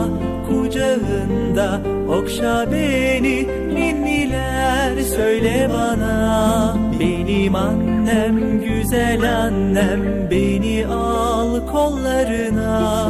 Kucağında 0.48 1.80
okşa 2.08 2.66
beni 2.72 3.48
ninniler 3.74 5.00
söyle 5.00 5.70
bana. 5.74 6.76
Benim 7.00 7.54
annem 7.54 8.60
güzel 8.60 9.38
annem 9.44 10.30
beni 10.30 10.86
al 10.86 11.66
kollarına. 11.66 13.08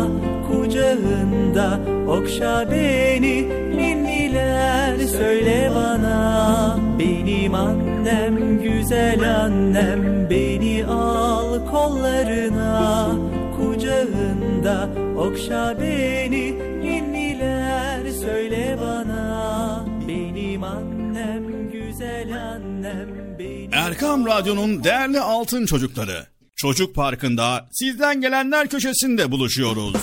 Kucağında 0.48 1.80
okşa 2.08 2.70
beni 2.70 3.48
ninniler 3.76 4.98
söyle 4.98 5.70
bana. 5.74 6.76
Benim 6.98 7.54
annem 7.54 8.62
güzel 8.62 9.36
annem 9.44 10.30
beni 10.30 10.84
al 10.86 11.29
kollarına 11.70 13.10
kucağında 13.56 14.90
okşa 15.16 15.76
beni 15.80 16.58
ninniler 16.80 18.10
söyle 18.10 18.78
bana 18.80 19.86
benim 20.08 20.64
annem 20.64 21.70
güzel 21.72 22.50
annem 22.52 23.38
beni 23.38 23.68
Erkam 23.72 24.26
Radyo'nun 24.26 24.84
değerli 24.84 25.20
altın 25.20 25.66
çocukları. 25.66 26.26
Çocuk 26.56 26.94
Parkı'nda 26.94 27.68
sizden 27.72 28.20
gelenler 28.20 28.68
köşesinde 28.68 29.30
buluşuyoruz. 29.30 29.96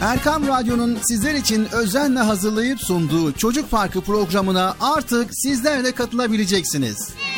Erkam 0.00 0.48
Radyo'nun 0.48 0.98
sizler 1.08 1.34
için 1.34 1.68
özenle 1.72 2.18
hazırlayıp 2.18 2.80
sunduğu 2.80 3.32
Çocuk 3.32 3.70
Parkı 3.70 4.00
programına 4.00 4.76
artık 4.80 5.30
sizler 5.32 5.84
de 5.84 5.92
katılabileceksiniz. 5.92 6.96
Nasıl 6.96 7.37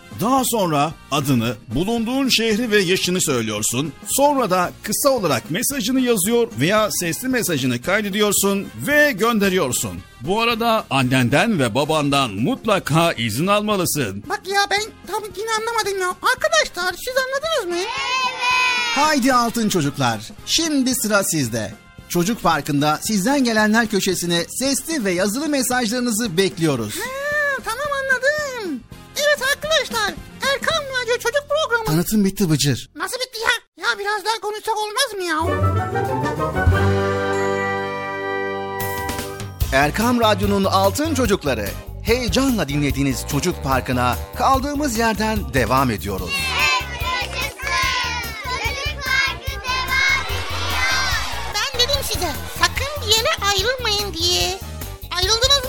Daha 0.21 0.43
sonra 0.45 0.91
adını, 1.11 1.55
bulunduğun 1.67 2.29
şehri 2.29 2.71
ve 2.71 2.79
yaşını 2.79 3.21
söylüyorsun. 3.21 3.93
Sonra 4.07 4.49
da 4.49 4.71
kısa 4.83 5.09
olarak 5.09 5.51
mesajını 5.51 5.99
yazıyor 6.01 6.47
veya 6.59 6.89
sesli 6.91 7.27
mesajını 7.27 7.81
kaydediyorsun 7.81 8.67
ve 8.87 9.11
gönderiyorsun. 9.11 9.91
Bu 10.21 10.41
arada 10.41 10.85
annenden 10.89 11.59
ve 11.59 11.75
babandan 11.75 12.31
mutlaka 12.31 13.13
izin 13.13 13.47
almalısın. 13.47 14.23
Bak 14.29 14.41
ya 14.47 14.61
ben 14.71 14.81
tam 15.07 15.23
yine 15.37 15.49
anlamadım 15.59 16.01
ya. 16.01 16.07
Arkadaşlar 16.07 16.95
siz 17.05 17.15
anladınız 17.17 17.77
mı? 17.81 17.87
Haydi 18.95 19.33
altın 19.33 19.69
çocuklar. 19.69 20.29
Şimdi 20.45 20.95
sıra 20.95 21.23
sizde. 21.23 21.73
Çocuk 22.09 22.43
Parkı'nda 22.43 22.99
sizden 23.03 23.43
gelenler 23.43 23.87
köşesine 23.87 24.45
sesli 24.49 25.05
ve 25.05 25.11
yazılı 25.11 25.47
mesajlarınızı 25.49 26.37
bekliyoruz. 26.37 26.95
Ha, 26.95 27.61
tamam 27.65 27.87
anladım. 28.01 28.30
Evet 29.17 29.41
arkadaşlar 29.55 30.13
Erkan 30.53 30.83
Radyo 31.01 31.13
Çocuk 31.17 31.43
Programı. 31.49 31.85
Tanıtım 31.85 32.25
bitti 32.25 32.49
Bıcır. 32.49 32.89
Nasıl 32.95 33.17
bitti 33.17 33.39
ya? 33.39 33.83
Ya 33.85 33.99
biraz 33.99 34.25
daha 34.25 34.39
konuşsak 34.41 34.75
olmaz 34.77 35.13
mı 35.15 35.23
ya? 35.23 35.37
Erkam 39.73 40.19
Radyo'nun 40.19 40.63
altın 40.63 41.13
çocukları. 41.15 41.69
heyecanla 42.03 42.69
dinlediğiniz 42.69 43.25
Çocuk 43.31 43.63
Parkı'na 43.63 44.15
kaldığımız 44.37 44.97
yerden 44.97 45.53
devam 45.53 45.91
ediyoruz. 45.91 46.29
Ben 51.55 51.79
dedim 51.79 52.01
size 52.13 52.31
sakın 52.59 53.01
bir 53.01 53.15
yere 53.15 53.29
ayrılmayın 53.51 54.13
diye. 54.13 54.59
Ayrıldınız? 55.17 55.60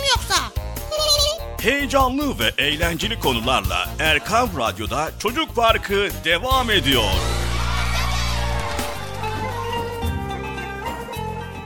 Heyecanlı 1.62 2.38
ve 2.38 2.52
eğlenceli 2.58 3.20
konularla 3.20 3.90
Erkan 3.98 4.48
Radyo'da 4.58 5.10
Çocuk 5.18 5.56
Parkı 5.56 6.08
devam 6.24 6.70
ediyor. 6.70 7.10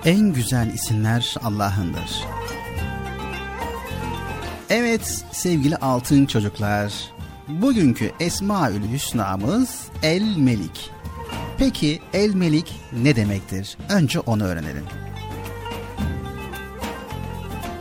En 0.05 0.33
güzel 0.33 0.75
isimler 0.75 1.35
Allah'ındır. 1.45 2.25
Evet 4.71 5.25
sevgili 5.33 5.77
altın 5.77 6.27
çocuklar, 6.27 6.93
bugünkü 7.49 8.13
Esmaül 8.21 8.93
Hüsna'mız 8.93 9.85
El 10.03 10.37
Melik. 10.37 10.91
Peki 11.59 12.03
El 12.13 12.35
Melik 12.35 12.81
ne 12.93 13.17
demektir? 13.17 13.77
Önce 13.89 14.21
onu 14.21 14.45
öğrenelim. 14.45 14.85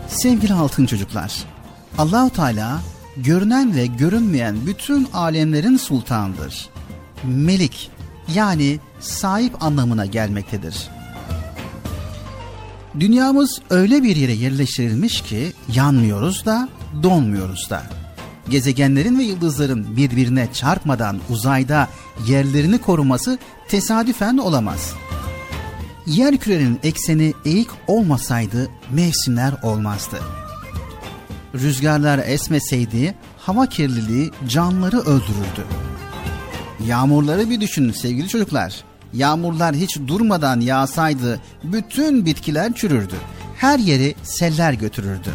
Sevgili 0.07 0.53
altın 0.53 0.85
çocuklar, 0.85 1.54
Allahu 1.97 2.29
Teala 2.29 2.81
görünen 3.17 3.75
ve 3.75 3.85
görünmeyen 3.85 4.55
bütün 4.65 5.07
alemlerin 5.13 5.77
sultanıdır. 5.77 6.69
Melik 7.23 7.91
yani 8.33 8.79
sahip 8.99 9.63
anlamına 9.63 10.05
gelmektedir. 10.05 10.89
Dünyamız 12.99 13.61
öyle 13.69 14.03
bir 14.03 14.15
yere 14.15 14.31
yerleştirilmiş 14.31 15.21
ki 15.21 15.53
yanmıyoruz 15.73 16.45
da 16.45 16.69
donmuyoruz 17.03 17.69
da. 17.69 17.83
Gezegenlerin 18.49 19.19
ve 19.19 19.23
yıldızların 19.23 19.97
birbirine 19.97 20.47
çarpmadan 20.53 21.19
uzayda 21.29 21.87
yerlerini 22.27 22.77
koruması 22.77 23.37
tesadüfen 23.67 24.37
olamaz. 24.37 24.93
Yer 26.05 26.37
kürenin 26.37 26.79
ekseni 26.83 27.33
eğik 27.45 27.69
olmasaydı 27.87 28.69
mevsimler 28.91 29.53
olmazdı. 29.63 30.44
Rüzgarlar 31.61 32.19
esmeseydi 32.25 33.15
hava 33.37 33.65
kirliliği 33.65 34.31
canlıları 34.47 34.99
öldürürdü. 34.99 35.65
Yağmurları 36.85 37.49
bir 37.49 37.61
düşünün 37.61 37.91
sevgili 37.91 38.27
çocuklar. 38.27 38.83
Yağmurlar 39.13 39.75
hiç 39.75 39.99
durmadan 40.07 40.59
yağsaydı 40.59 41.39
bütün 41.63 42.25
bitkiler 42.25 42.73
çürürdü. 42.73 43.15
Her 43.57 43.79
yeri 43.79 44.15
seller 44.23 44.73
götürürdü. 44.73 45.29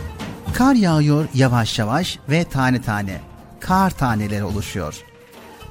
Kar 0.54 0.74
yağıyor 0.74 1.28
yavaş 1.34 1.78
yavaş 1.78 2.18
ve 2.30 2.44
tane 2.44 2.82
tane. 2.82 3.20
Kar 3.60 3.90
taneleri 3.90 4.44
oluşuyor. 4.44 5.02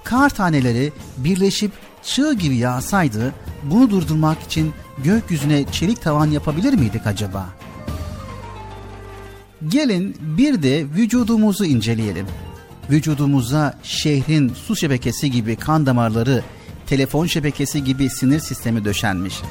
Kar 0.03 0.29
taneleri 0.29 0.93
birleşip 1.17 1.71
çığ 2.03 2.33
gibi 2.33 2.55
yağsaydı 2.55 3.33
bunu 3.63 3.89
durdurmak 3.89 4.41
için 4.41 4.73
gökyüzüne 4.97 5.71
çelik 5.71 6.01
tavan 6.01 6.27
yapabilir 6.27 6.73
miydik 6.73 7.07
acaba? 7.07 7.58
Gelin 9.67 10.17
bir 10.21 10.63
de 10.63 10.85
vücudumuzu 10.95 11.65
inceleyelim. 11.65 12.27
Vücudumuza 12.89 13.79
şehrin 13.83 14.49
su 14.53 14.75
şebekesi 14.75 15.31
gibi 15.31 15.55
kan 15.55 15.85
damarları, 15.85 16.43
telefon 16.87 17.25
şebekesi 17.25 17.83
gibi 17.83 18.09
sinir 18.09 18.39
sistemi 18.39 18.85
döşenmiş. 18.85 19.41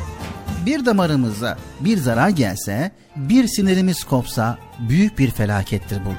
Bir 0.67 0.87
damarımıza 0.87 1.59
bir 1.81 1.99
zarar 1.99 2.29
gelse, 2.29 2.93
bir 3.17 3.49
sinirimiz 3.49 4.05
kopsa 4.05 4.59
büyük 4.89 5.19
bir 5.19 5.31
felakettir 5.31 6.01
bu. 6.05 6.11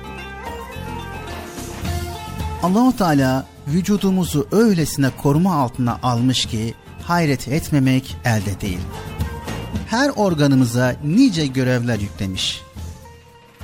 Allahu 2.64 2.98
Teala 2.98 3.46
vücudumuzu 3.68 4.48
öylesine 4.52 5.10
koruma 5.18 5.56
altına 5.56 6.00
almış 6.04 6.46
ki 6.46 6.74
hayret 7.04 7.48
etmemek 7.48 8.18
elde 8.26 8.62
değil. 8.62 8.80
Her 9.88 10.10
organımıza 10.10 10.96
nice 11.06 11.48
görevler 11.48 12.00
yüklemiş. 12.00 12.62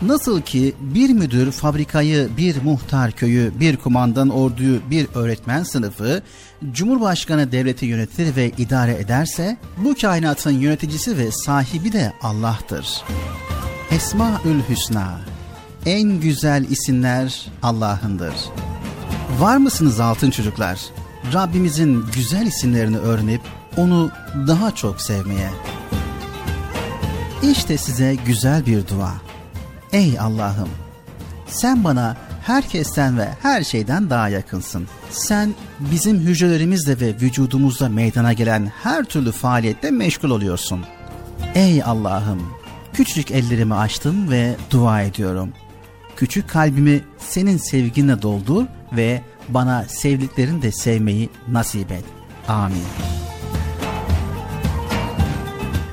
Nasıl 0.01 0.41
ki 0.41 0.73
bir 0.79 1.09
müdür 1.09 1.51
fabrikayı, 1.51 2.29
bir 2.37 2.61
muhtar 2.63 3.11
köyü, 3.11 3.51
bir 3.59 3.77
kumandan 3.77 4.29
orduyu, 4.29 4.79
bir 4.89 5.07
öğretmen 5.15 5.63
sınıfı, 5.63 6.21
Cumhurbaşkanı 6.71 7.51
devleti 7.51 7.85
yönetir 7.85 8.35
ve 8.35 8.51
idare 8.57 8.95
ederse, 8.95 9.57
bu 9.77 9.95
kainatın 10.01 10.51
yöneticisi 10.51 11.17
ve 11.17 11.31
sahibi 11.31 11.93
de 11.93 12.13
Allah'tır. 12.21 13.03
Esmaül 13.91 14.61
Hüsna, 14.69 15.19
en 15.85 16.19
güzel 16.19 16.65
isimler 16.69 17.45
Allah'ındır. 17.63 18.33
Var 19.39 19.57
mısınız 19.57 19.99
altın 19.99 20.31
çocuklar? 20.31 20.79
Rabbimizin 21.33 22.05
güzel 22.15 22.47
isimlerini 22.47 22.97
öğrenip 22.97 23.41
onu 23.77 24.11
daha 24.47 24.75
çok 24.75 25.01
sevmeye. 25.01 25.49
İşte 27.43 27.77
size 27.77 28.15
güzel 28.25 28.65
bir 28.65 28.87
dua. 28.87 29.13
Ey 29.95 30.19
Allah'ım! 30.19 30.69
Sen 31.47 31.83
bana 31.83 32.17
herkesten 32.43 33.17
ve 33.17 33.29
her 33.41 33.63
şeyden 33.63 34.09
daha 34.09 34.29
yakınsın. 34.29 34.87
Sen 35.09 35.55
bizim 35.79 36.19
hücrelerimizle 36.19 36.99
ve 36.99 37.07
vücudumuzda 37.21 37.89
meydana 37.89 38.33
gelen 38.33 38.71
her 38.83 39.03
türlü 39.03 39.31
faaliyette 39.31 39.91
meşgul 39.91 40.29
oluyorsun. 40.29 40.85
Ey 41.53 41.83
Allah'ım! 41.83 42.41
Küçücük 42.93 43.31
ellerimi 43.31 43.75
açtım 43.75 44.31
ve 44.31 44.55
dua 44.71 45.01
ediyorum. 45.01 45.49
Küçük 46.15 46.49
kalbimi 46.49 47.01
senin 47.17 47.57
sevginle 47.57 48.21
doldur 48.21 48.65
ve 48.91 49.21
bana 49.49 49.83
sevdiklerini 49.83 50.61
de 50.61 50.71
sevmeyi 50.71 51.29
nasip 51.47 51.91
et. 51.91 52.03
Amin. 52.47 52.83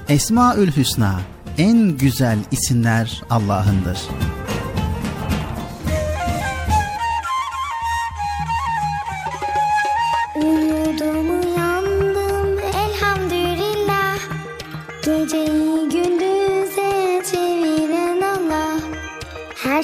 Esmaül 0.09 0.73
Hüsna 0.73 1.21
en 1.63 1.97
güzel 1.97 2.39
isimler 2.51 3.23
Allah'ındır. 3.31 3.99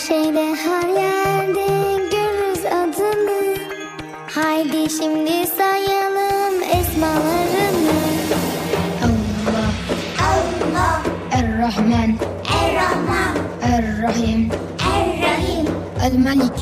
Şeyde 0.08 0.54
her 0.54 0.88
yerde 0.88 1.66
görürüz 2.10 2.64
adını. 2.64 3.56
Haydi 4.34 4.90
şimdi 4.90 5.46
sayalım 5.56 5.77
Er-Rahman 11.68 12.16
Er-Rahman 12.48 13.34
Er-Rahim 13.60 14.48
Er-Rahim 14.80 15.66
El-Malik 16.00 16.56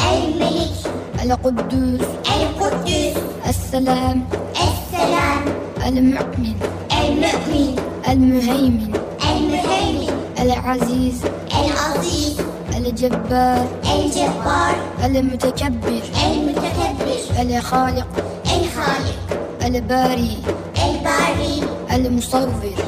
El-Melik 0.00 0.72
El-Kuddus 1.20 2.00
El-Kuddüs 2.24 3.14
السلام. 3.44 4.24
السلام. 4.56 5.42
المؤمن. 5.86 6.56
المؤمن. 6.88 7.76
المهيمن. 8.08 8.92
المهيمن. 9.30 10.14
العزيز. 10.40 11.18
العزيز. 11.52 12.36
الجبار. 12.76 13.66
الجبار. 13.94 14.74
المتكبر. 15.04 16.02
المتكبر. 16.26 17.18
الخالق. 17.40 18.08
الخالق. 18.56 19.18
الباري. 19.66 20.36
الباري. 20.84 21.56
المصور. 21.92 22.85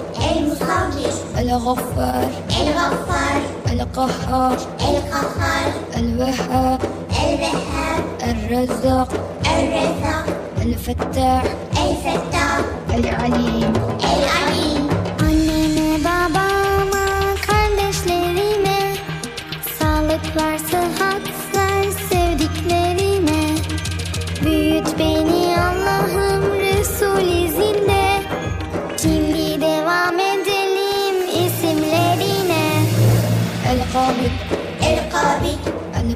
الغفار. 1.39 2.29
الغفار. 2.61 3.41
القهار. 3.73 4.57
القهار. 4.81 5.73
الوهاب. 5.97 6.81
الوهاب. 7.13 8.05
الرزاق 8.23 9.09
الرزاق 9.47 10.27
الفتاح. 10.63 11.43
الفتاح. 11.73 12.61
العليم. 12.95 13.73
العليم. 14.01 14.78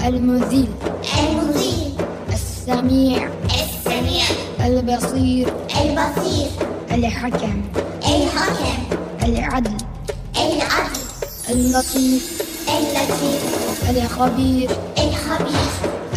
El-Muzil 0.01 0.69
المذيل 1.19 1.93
السميع 2.33 3.29
السميع 3.45 4.25
البصير 4.65 5.53
البصير 5.81 6.47
الحكم 6.91 7.61
الحكم 8.07 8.77
العدل 9.23 9.77
العدل 10.35 11.01
اللطيف 11.49 12.41
اللطيف 12.69 13.43
الخبير 13.89 14.69
الخبير 14.97 15.69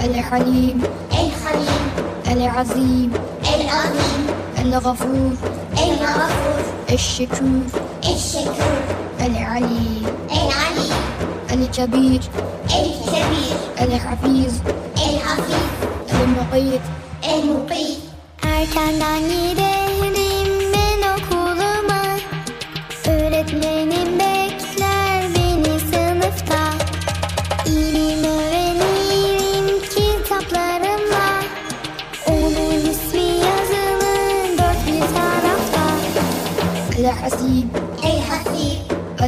الحليم 0.05 0.83
الحليم 1.13 1.85
العظيم 2.33 3.13
الغفور 4.71 5.33
الغفور 5.73 6.63
الشكور. 6.93 7.63
الشكور. 8.05 8.79
العليم 9.21 10.07
العليم 10.31 11.03
الكبير. 11.53 12.21
الكبير. 12.65 13.57
الحفيظ. 13.81 14.55
الحفيظ. 14.97 15.71
المقيت. 16.23 16.81
المقيت. 17.35 17.99
Erkenden 18.43 19.40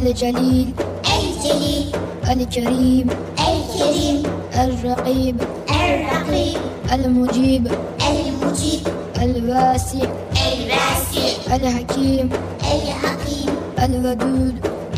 الجليل 0.07 0.73
الجليل 1.07 1.91
الكريم 2.31 3.07
الكريم 3.39 4.23
الرقيب. 4.55 5.41
الرقيب. 5.69 6.57
المجيب. 6.93 7.67
المجيب. 8.09 8.87
الواسع. 9.21 10.07
الواسع. 10.53 11.55
الحكيم. 11.55 12.29
الحكيم. 12.61 13.49
الودود. 13.83 14.55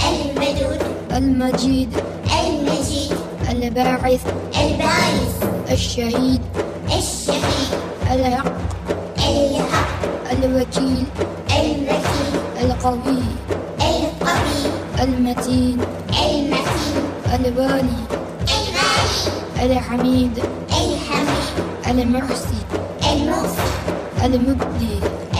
الودود 0.09 0.81
المجيد. 1.11 1.89
المجيد. 2.39 3.11
الباعث. 3.49 4.23
الباعث. 4.61 5.33
الشهيد. 5.71 6.41
الشهيد. 6.85 7.69
الحق. 8.11 8.53
الحق. 9.19 10.01
الوكيل. 10.31 11.03
الوكيل. 11.49 12.33
القوي 12.63 12.63
القوي. 12.63 13.34
المتين 15.55 15.79
المتين 16.09 17.05
الوالي 17.33 17.99
الوالي 18.45 19.71
الحميد. 19.71 20.31
الحميد 20.69 21.99
المحسي 21.99 22.61
المحسن 23.13 23.93
المبدي 24.23 24.95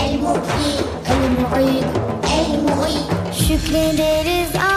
المبدي 0.06 0.72
المعيد. 1.10 1.86
المعيد 2.26 3.06
Şükrederiz 3.48 4.56
Allah 4.56 4.75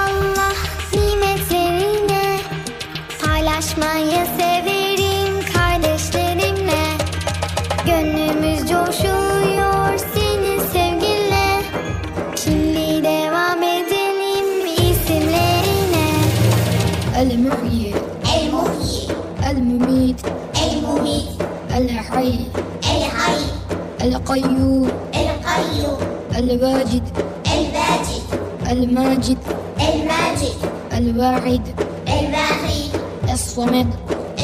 الواجد. 26.48 27.02
الواجد. 27.46 28.22
الماجد. 28.70 29.38
الماجد. 29.80 30.56
الواحد 30.96 31.62
الواحد 32.08 32.90
الصمد. 33.32 33.86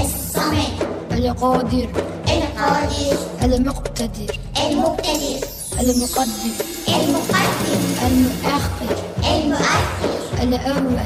الصمد. 0.00 0.76
القادر. 1.12 1.88
القادر. 2.28 3.16
المقتدر. 3.42 4.30
المقتدر. 4.66 5.40
المقدم. 5.80 6.52
المقدم. 6.88 7.82
المؤخر. 8.06 8.90
المؤخر. 9.24 10.42
الأول. 10.42 10.98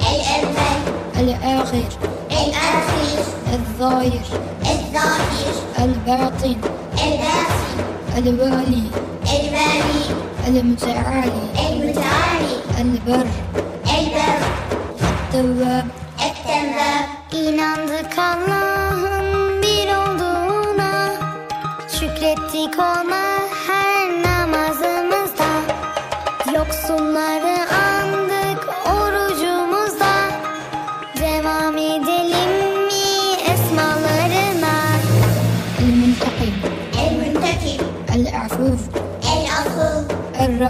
الأول. 0.00 0.72
الآخر. 1.18 1.88
الآخر. 2.30 3.18
الظاهر. 3.54 4.24
الظاهر. 4.62 5.54
الباطن. 5.78 6.56
الباطن. 7.04 7.76
الوالي. 8.18 8.82
الوالي. 9.36 10.25
المتعالي 10.47 11.41
المتعالي 11.69 12.53
البر 12.81 13.27
البر 13.97 14.41
التواب 15.01 15.87
التواب 16.19 17.05
İnandık 17.33 18.19
Allah'ın 18.19 18.64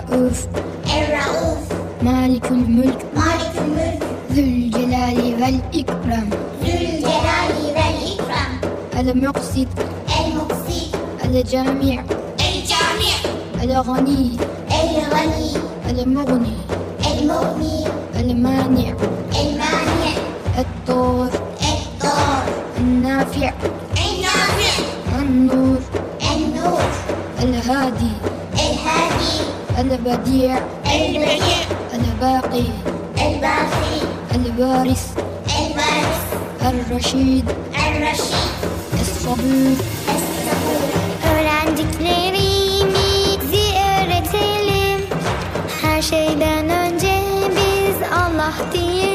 الرؤوف 0.06 0.48
الرؤوف 0.98 1.60
مالك 2.02 2.46
الملك 2.52 3.02
مالك 3.16 3.54
الملك 3.58 4.04
ذو 4.32 4.44
الجلال 4.44 5.18
والإكرام 5.42 6.30
ذو 6.64 6.74
الجلال 6.82 7.52
والإكرام 7.76 8.54
المقسط 9.00 9.68
المقسط 10.26 10.96
الجامع 11.26 12.04
الجامع 12.50 13.16
الغني 13.64 14.32
الغني 14.72 15.52
المغني 15.90 16.54
المغني 17.12 17.86
المانع 18.20 18.94
المانع 19.42 20.14
الضار 20.60 21.25
البديع 30.06 30.58
البديع 30.86 31.58
الباقي 31.94 32.64
الباقي 33.18 33.98
الوارث 34.36 35.06
الوارث 35.60 36.22
الرشيد 36.62 37.46
الرشيد 37.88 38.52
الصبور 39.02 39.78
الصبور 40.16 40.90
Öğrendiklerimizi 41.34 43.66
öğretelim 43.98 45.00
Her 45.82 46.02
şeyden 46.02 46.70
önce 46.70 47.14
biz 47.50 47.96
Allah 48.12 48.54
diyelim 48.74 49.15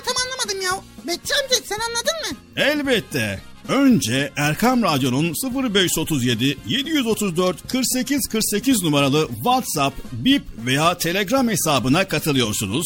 Bekçi 1.11 1.33
amca 1.43 1.55
sen 1.65 1.77
anladın 1.79 2.31
mı? 2.31 2.37
Elbette. 2.55 3.41
Önce 3.67 4.31
Erkam 4.37 4.83
Radyo'nun 4.83 5.33
0537 5.73 6.57
734 6.67 7.67
48 7.71 8.27
48 8.31 8.83
numaralı 8.83 9.27
WhatsApp, 9.27 9.97
Bip 10.11 10.43
veya 10.65 10.97
Telegram 10.97 11.49
hesabına 11.49 12.07
katılıyorsunuz. 12.07 12.85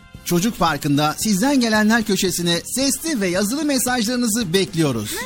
Çocuk 0.25 0.59
Parkı'nda 0.59 1.15
sizden 1.17 1.59
gelenler 1.59 2.03
köşesine 2.03 2.61
sesli 2.75 3.21
ve 3.21 3.27
yazılı 3.27 3.65
mesajlarınızı 3.65 4.53
bekliyoruz. 4.53 5.15
Ha, 5.15 5.25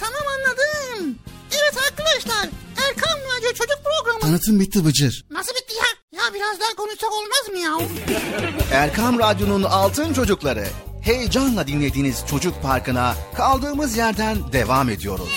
tamam 0.00 0.22
anladım. 0.38 1.14
Evet 1.52 1.74
arkadaşlar 1.90 2.48
Erkan 2.88 3.18
Radyo 3.18 3.48
Çocuk 3.52 3.78
Programı. 3.84 4.20
Tanıtım 4.20 4.60
bitti 4.60 4.84
Bıcır. 4.84 5.24
Nasıl 5.30 5.52
bitti 5.54 5.74
ya? 5.74 6.20
Ya 6.22 6.34
biraz 6.34 6.60
daha 6.60 6.74
konuşsak 6.76 7.10
olmaz 7.12 7.48
mı 7.52 7.58
ya? 7.58 7.78
Erkam 8.72 9.18
Radyo'nun 9.18 9.62
Altın 9.62 10.12
Çocukları. 10.12 10.66
Heyecanla 11.02 11.66
dinlediğiniz 11.66 12.24
Çocuk 12.30 12.62
Parkı'na 12.62 13.14
kaldığımız 13.36 13.96
yerden 13.96 14.52
devam 14.52 14.88
ediyoruz. 14.88 15.28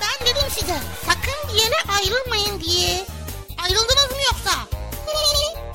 Ben 0.00 0.26
dedim 0.26 0.48
size 0.58 0.76
sakın 1.06 1.48
bir 1.54 1.58
yere 1.62 1.74
ayrılmayın 1.98 2.60
diye. 2.60 3.06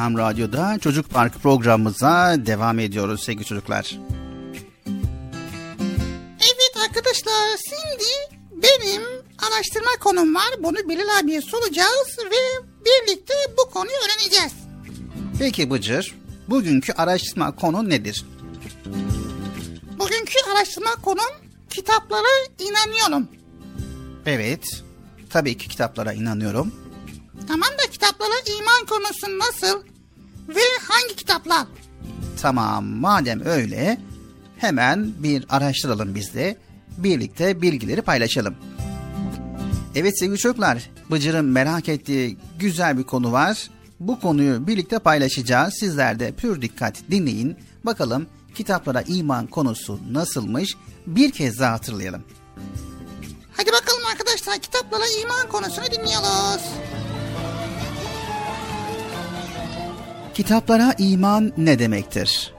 Erkam 0.00 0.18
Radyo'da 0.18 0.78
Çocuk 0.78 1.10
Parkı 1.10 1.38
programımıza 1.38 2.36
devam 2.46 2.78
ediyoruz 2.78 3.22
sevgili 3.22 3.44
çocuklar. 3.44 3.98
Evet 6.38 6.76
arkadaşlar 6.88 7.58
şimdi 7.68 8.38
benim 8.50 9.02
araştırma 9.38 9.90
konum 10.00 10.34
var. 10.34 10.50
Bunu 10.58 10.88
Bilal 10.88 11.20
abiye 11.20 11.40
soracağız 11.40 12.18
ve 12.18 12.64
birlikte 12.84 13.34
bu 13.58 13.70
konuyu 13.70 13.96
öğreneceğiz. 13.96 14.52
Peki 15.38 15.70
Bıcır, 15.70 16.14
bugünkü 16.48 16.92
araştırma 16.92 17.56
konu 17.56 17.88
nedir? 17.88 18.24
Bugünkü 19.98 20.34
araştırma 20.52 20.94
konum 21.02 21.30
kitaplara 21.70 22.46
inanıyorum. 22.58 23.28
Evet, 24.26 24.82
tabii 25.30 25.58
ki 25.58 25.68
kitaplara 25.68 26.12
inanıyorum. 26.12 26.74
Tamam 27.50 27.68
da 27.68 27.90
kitaplara 27.90 28.34
iman 28.58 28.86
konusu 28.86 29.38
nasıl 29.38 29.82
ve 30.48 30.60
hangi 30.88 31.16
kitaplar? 31.16 31.66
Tamam, 32.42 32.84
madem 32.84 33.46
öyle 33.46 34.00
hemen 34.58 35.12
bir 35.18 35.44
araştıralım 35.48 36.14
biz 36.14 36.34
de. 36.34 36.56
Birlikte 36.98 37.62
bilgileri 37.62 38.02
paylaşalım. 38.02 38.54
Evet 39.94 40.18
sevgili 40.18 40.38
çocuklar, 40.38 40.90
Bıcır'ın 41.10 41.44
merak 41.44 41.88
ettiği 41.88 42.38
güzel 42.58 42.98
bir 42.98 43.04
konu 43.04 43.32
var. 43.32 43.70
Bu 44.00 44.20
konuyu 44.20 44.66
birlikte 44.66 44.98
paylaşacağız. 44.98 45.74
Sizler 45.80 46.20
de 46.20 46.32
pür 46.32 46.62
dikkat 46.62 46.96
dinleyin. 47.10 47.56
Bakalım 47.84 48.26
kitaplara 48.54 49.02
iman 49.02 49.46
konusu 49.46 50.00
nasılmış? 50.10 50.76
Bir 51.06 51.32
kez 51.32 51.58
daha 51.60 51.72
hatırlayalım. 51.72 52.24
Hadi 53.56 53.72
bakalım 53.72 54.06
arkadaşlar 54.12 54.58
kitaplara 54.58 55.06
iman 55.22 55.48
konusunu 55.48 55.84
dinliyoruz. 55.86 56.62
Kitaplara 60.40 60.94
iman 60.98 61.52
ne 61.56 61.78
demektir? 61.78 62.54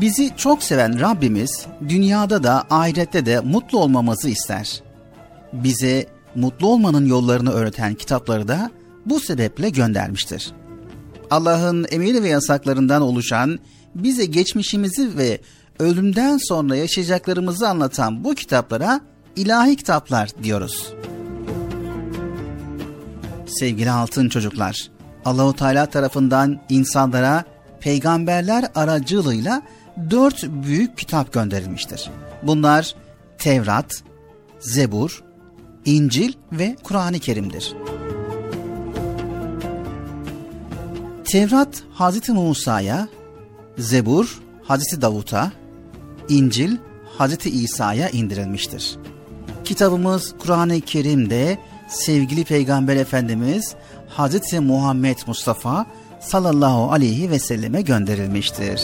Bizi 0.00 0.30
çok 0.36 0.62
seven 0.62 1.00
Rabbimiz 1.00 1.66
dünyada 1.88 2.42
da 2.42 2.64
ahirette 2.70 3.26
de 3.26 3.40
mutlu 3.40 3.78
olmamızı 3.78 4.28
ister. 4.28 4.82
Bize 5.52 6.06
mutlu 6.34 6.66
olmanın 6.66 7.06
yollarını 7.06 7.50
öğreten 7.50 7.94
kitapları 7.94 8.48
da 8.48 8.70
bu 9.06 9.20
sebeple 9.20 9.70
göndermiştir. 9.70 10.52
Allah'ın 11.30 11.86
emir 11.90 12.22
ve 12.22 12.28
yasaklarından 12.28 13.02
oluşan, 13.02 13.58
bize 13.94 14.24
geçmişimizi 14.24 15.18
ve 15.18 15.40
ölümden 15.78 16.38
sonra 16.38 16.76
yaşayacaklarımızı 16.76 17.68
anlatan 17.68 18.24
bu 18.24 18.34
kitaplara 18.34 19.00
ilahi 19.36 19.76
kitaplar 19.76 20.30
diyoruz. 20.42 20.94
Sevgili 23.46 23.90
altın 23.90 24.28
çocuklar, 24.28 24.93
Allahu 25.24 25.56
Teala 25.56 25.86
tarafından 25.86 26.60
insanlara 26.68 27.44
peygamberler 27.80 28.64
aracılığıyla 28.74 29.62
dört 30.10 30.42
büyük 30.42 30.98
kitap 30.98 31.32
gönderilmiştir. 31.32 32.10
Bunlar 32.42 32.94
Tevrat, 33.38 34.02
Zebur, 34.60 35.24
İncil 35.84 36.32
ve 36.52 36.76
Kur'an-ı 36.82 37.18
Kerim'dir. 37.18 37.74
Tevrat 41.24 41.82
Hazreti 41.92 42.32
Musa'ya, 42.32 43.08
Zebur 43.78 44.42
Hazreti 44.62 45.02
Davut'a, 45.02 45.52
İncil 46.28 46.76
Hazreti 47.18 47.50
İsa'ya 47.50 48.08
indirilmiştir. 48.08 48.96
Kitabımız 49.64 50.34
Kur'an-ı 50.38 50.80
Kerim'de 50.80 51.58
sevgili 51.88 52.44
Peygamber 52.44 52.96
Efendimiz 52.96 53.74
Hazreti 54.16 54.60
Muhammed 54.60 55.18
Mustafa 55.26 55.86
sallallahu 56.20 56.92
aleyhi 56.92 57.30
ve 57.30 57.38
selleme 57.38 57.82
gönderilmiştir. 57.82 58.82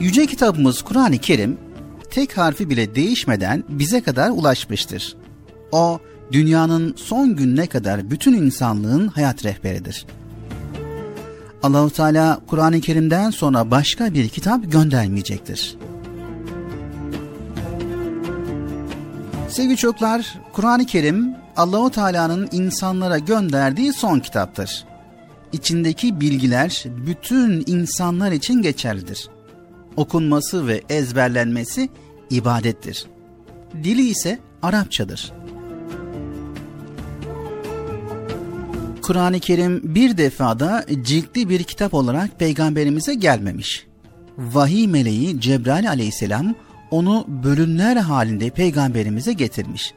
Yüce 0.00 0.26
kitabımız 0.26 0.82
Kur'an-ı 0.82 1.18
Kerim 1.18 1.58
tek 2.10 2.38
harfi 2.38 2.70
bile 2.70 2.94
değişmeden 2.94 3.64
bize 3.68 4.00
kadar 4.00 4.30
ulaşmıştır. 4.30 5.16
O 5.72 5.98
dünyanın 6.32 6.94
son 6.96 7.36
gününe 7.36 7.66
kadar 7.66 8.10
bütün 8.10 8.32
insanlığın 8.32 9.08
hayat 9.08 9.44
rehberidir. 9.44 10.06
Allahu 11.62 11.90
Teala 11.90 12.40
Kur'an-ı 12.46 12.80
Kerim'den 12.80 13.30
sonra 13.30 13.70
başka 13.70 14.14
bir 14.14 14.28
kitap 14.28 14.72
göndermeyecektir. 14.72 15.76
Sevgili 19.48 19.76
çocuklar, 19.76 20.38
Kur'an-ı 20.52 20.86
Kerim 20.86 21.34
Allahu 21.58 21.90
Teala'nın 21.90 22.48
insanlara 22.52 23.18
gönderdiği 23.18 23.92
son 23.92 24.20
kitaptır. 24.20 24.84
İçindeki 25.52 26.20
bilgiler 26.20 26.84
bütün 27.06 27.64
insanlar 27.66 28.32
için 28.32 28.62
geçerlidir. 28.62 29.28
Okunması 29.96 30.66
ve 30.66 30.82
ezberlenmesi 30.88 31.88
ibadettir. 32.30 33.06
Dili 33.84 34.08
ise 34.08 34.38
Arapçadır. 34.62 35.32
Kur'an-ı 39.02 39.40
Kerim 39.40 39.94
bir 39.94 40.18
defada 40.18 40.86
ciltli 41.02 41.48
bir 41.48 41.62
kitap 41.62 41.94
olarak 41.94 42.38
peygamberimize 42.38 43.14
gelmemiş. 43.14 43.86
Vahiy 44.38 44.86
meleği 44.86 45.40
Cebrail 45.40 45.88
aleyhisselam 45.88 46.54
onu 46.90 47.24
bölümler 47.28 47.96
halinde 47.96 48.50
peygamberimize 48.50 49.32
getirmiş. 49.32 49.94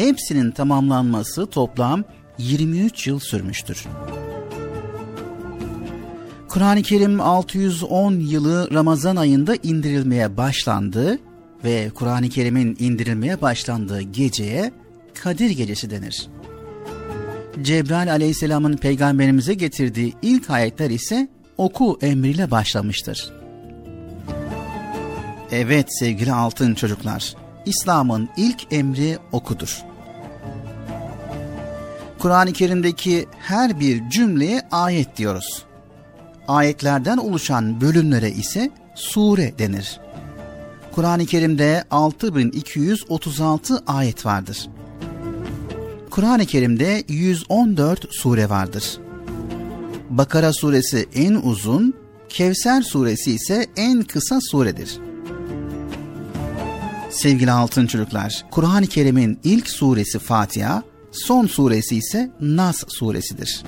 Hepsinin 0.00 0.50
tamamlanması 0.50 1.46
toplam 1.46 2.04
23 2.38 3.06
yıl 3.06 3.18
sürmüştür. 3.18 3.86
Kur'an-ı 6.48 6.82
Kerim 6.82 7.20
610 7.20 8.12
yılı 8.12 8.70
Ramazan 8.72 9.16
ayında 9.16 9.56
indirilmeye 9.62 10.36
başlandı 10.36 11.18
ve 11.64 11.90
Kur'an-ı 11.94 12.28
Kerim'in 12.28 12.76
indirilmeye 12.78 13.40
başlandığı 13.40 14.00
geceye 14.00 14.72
Kadir 15.22 15.50
Gecesi 15.50 15.90
denir. 15.90 16.28
Cebrail 17.62 18.12
aleyhisselamın 18.12 18.76
peygamberimize 18.76 19.54
getirdiği 19.54 20.14
ilk 20.22 20.50
ayetler 20.50 20.90
ise 20.90 21.28
oku 21.58 21.98
emriyle 22.02 22.50
başlamıştır. 22.50 23.32
Evet 25.50 25.86
sevgili 25.98 26.32
altın 26.32 26.74
çocuklar, 26.74 27.34
İslam'ın 27.66 28.28
ilk 28.36 28.72
emri 28.72 29.18
okudur. 29.32 29.89
Kur'an-ı 32.20 32.52
Kerim'deki 32.52 33.26
her 33.38 33.80
bir 33.80 34.10
cümleye 34.10 34.62
ayet 34.70 35.16
diyoruz. 35.16 35.64
Ayetlerden 36.48 37.16
oluşan 37.16 37.80
bölümlere 37.80 38.30
ise 38.30 38.70
sure 38.94 39.58
denir. 39.58 40.00
Kur'an-ı 40.92 41.26
Kerim'de 41.26 41.84
6236 41.90 43.82
ayet 43.86 44.26
vardır. 44.26 44.68
Kur'an-ı 46.10 46.46
Kerim'de 46.46 47.04
114 47.08 48.14
sure 48.14 48.48
vardır. 48.48 48.98
Bakara 50.10 50.52
suresi 50.52 51.08
en 51.14 51.34
uzun, 51.34 51.94
Kevser 52.28 52.82
suresi 52.82 53.32
ise 53.32 53.66
en 53.76 54.02
kısa 54.02 54.40
suredir. 54.40 54.98
Sevgili 57.10 57.50
altın 57.50 57.86
çocuklar, 57.86 58.44
Kur'an-ı 58.50 58.86
Kerim'in 58.86 59.38
ilk 59.44 59.70
suresi 59.70 60.18
Fatiha, 60.18 60.82
son 61.12 61.46
suresi 61.46 61.96
ise 61.96 62.30
Nas 62.40 62.84
suresidir. 62.88 63.62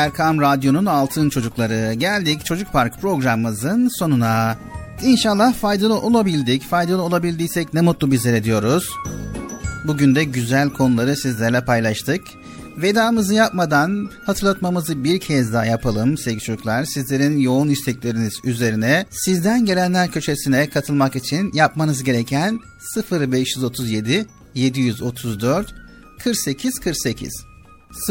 Erkam 0.00 0.40
Radyo'nun 0.40 0.86
Altın 0.86 1.28
Çocukları. 1.28 1.94
Geldik 1.94 2.44
Çocuk 2.44 2.72
Park 2.72 3.00
programımızın 3.00 3.88
sonuna. 3.98 4.56
İnşallah 5.02 5.54
faydalı 5.54 6.00
olabildik. 6.00 6.62
Faydalı 6.62 7.02
olabildiysek 7.02 7.74
ne 7.74 7.80
mutlu 7.80 8.10
bizlere 8.10 8.44
diyoruz. 8.44 8.90
Bugün 9.86 10.14
de 10.14 10.24
güzel 10.24 10.70
konuları 10.70 11.16
sizlerle 11.16 11.64
paylaştık. 11.64 12.20
Vedamızı 12.76 13.34
yapmadan 13.34 14.10
hatırlatmamızı 14.26 15.04
bir 15.04 15.20
kez 15.20 15.52
daha 15.52 15.64
yapalım 15.64 16.18
sevgili 16.18 16.42
çocuklar. 16.42 16.84
Sizlerin 16.84 17.38
yoğun 17.38 17.68
istekleriniz 17.68 18.34
üzerine 18.44 19.06
sizden 19.10 19.64
gelenler 19.64 20.10
köşesine 20.10 20.70
katılmak 20.70 21.16
için 21.16 21.52
yapmanız 21.54 22.04
gereken 22.04 22.60
0537 23.10 24.26
734 24.54 25.74
48 26.18 26.78
48 26.78 27.49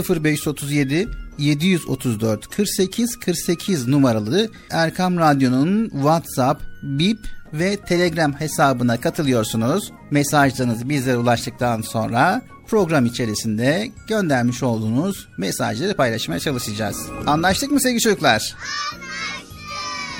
0537 0.10 1.07
734 1.38 2.47
48 2.47 3.19
48 3.19 3.88
numaralı 3.88 4.49
Erkam 4.69 5.18
Radyo'nun 5.18 5.89
WhatsApp, 5.89 6.64
Bip 6.84 7.19
ve 7.53 7.77
Telegram 7.77 8.34
hesabına 8.34 8.99
katılıyorsunuz. 8.99 9.91
Mesajlarınız 10.11 10.89
bizlere 10.89 11.18
ulaştıktan 11.18 11.81
sonra 11.81 12.41
program 12.68 13.06
içerisinde 13.06 13.91
göndermiş 14.07 14.64
olduğunuz 14.64 15.27
mesajları 15.38 15.95
paylaşmaya 15.95 16.39
çalışacağız. 16.39 16.97
Anlaştık 17.27 17.72
mı 17.72 17.81
sevgili 17.81 18.01
çocuklar? 18.01 18.31
Anlaştık. 18.31 18.60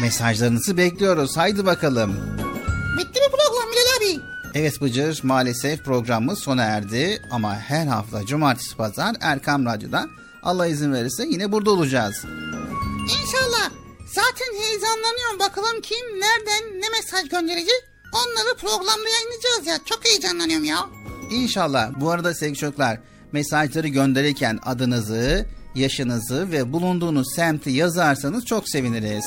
Mesajlarınızı 0.02 0.78
bekliyoruz. 0.78 1.38
Haydi 1.38 1.66
bakalım. 1.66 2.16
Bitti 2.98 3.20
mi 3.20 3.28
program? 3.32 3.59
Evet 4.54 4.82
Bıcır 4.82 5.20
maalesef 5.24 5.84
programımız 5.86 6.40
sona 6.40 6.64
erdi 6.64 7.22
ama 7.32 7.56
her 7.60 7.88
hafta 7.88 8.26
cumartesi 8.26 8.76
pazar 8.78 9.16
Erkam 9.22 9.66
Radyo'da 9.66 10.08
Allah 10.44 10.68
izin 10.68 10.94
verirse 10.94 11.26
yine 11.26 11.52
burada 11.52 11.72
olacağız. 11.72 12.26
İnşallah. 13.04 13.70
Zaten 14.08 14.54
heyecanlanıyorum. 14.62 15.40
Bakalım 15.40 15.82
kim, 15.82 16.06
nereden, 16.20 16.82
ne 16.82 16.90
mesaj 16.90 17.30
gönderecek? 17.30 17.84
Onları 18.14 18.58
programda 18.58 19.10
yayınlayacağız 19.10 19.68
ya. 19.68 19.80
Çok 19.86 20.06
heyecanlanıyorum 20.06 20.66
ya. 20.66 20.90
İnşallah. 21.32 21.92
Bu 22.02 22.12
arada 22.12 22.34
sevgili 22.34 22.58
çocuklar 22.58 23.00
mesajları 23.32 23.88
gönderirken 23.88 24.60
adınızı, 24.66 25.46
yaşınızı 25.76 26.52
ve 26.52 26.74
bulunduğunuz 26.74 27.36
semti 27.36 27.70
yazarsanız 27.70 28.46
çok 28.46 28.70
seviniriz. 28.70 29.26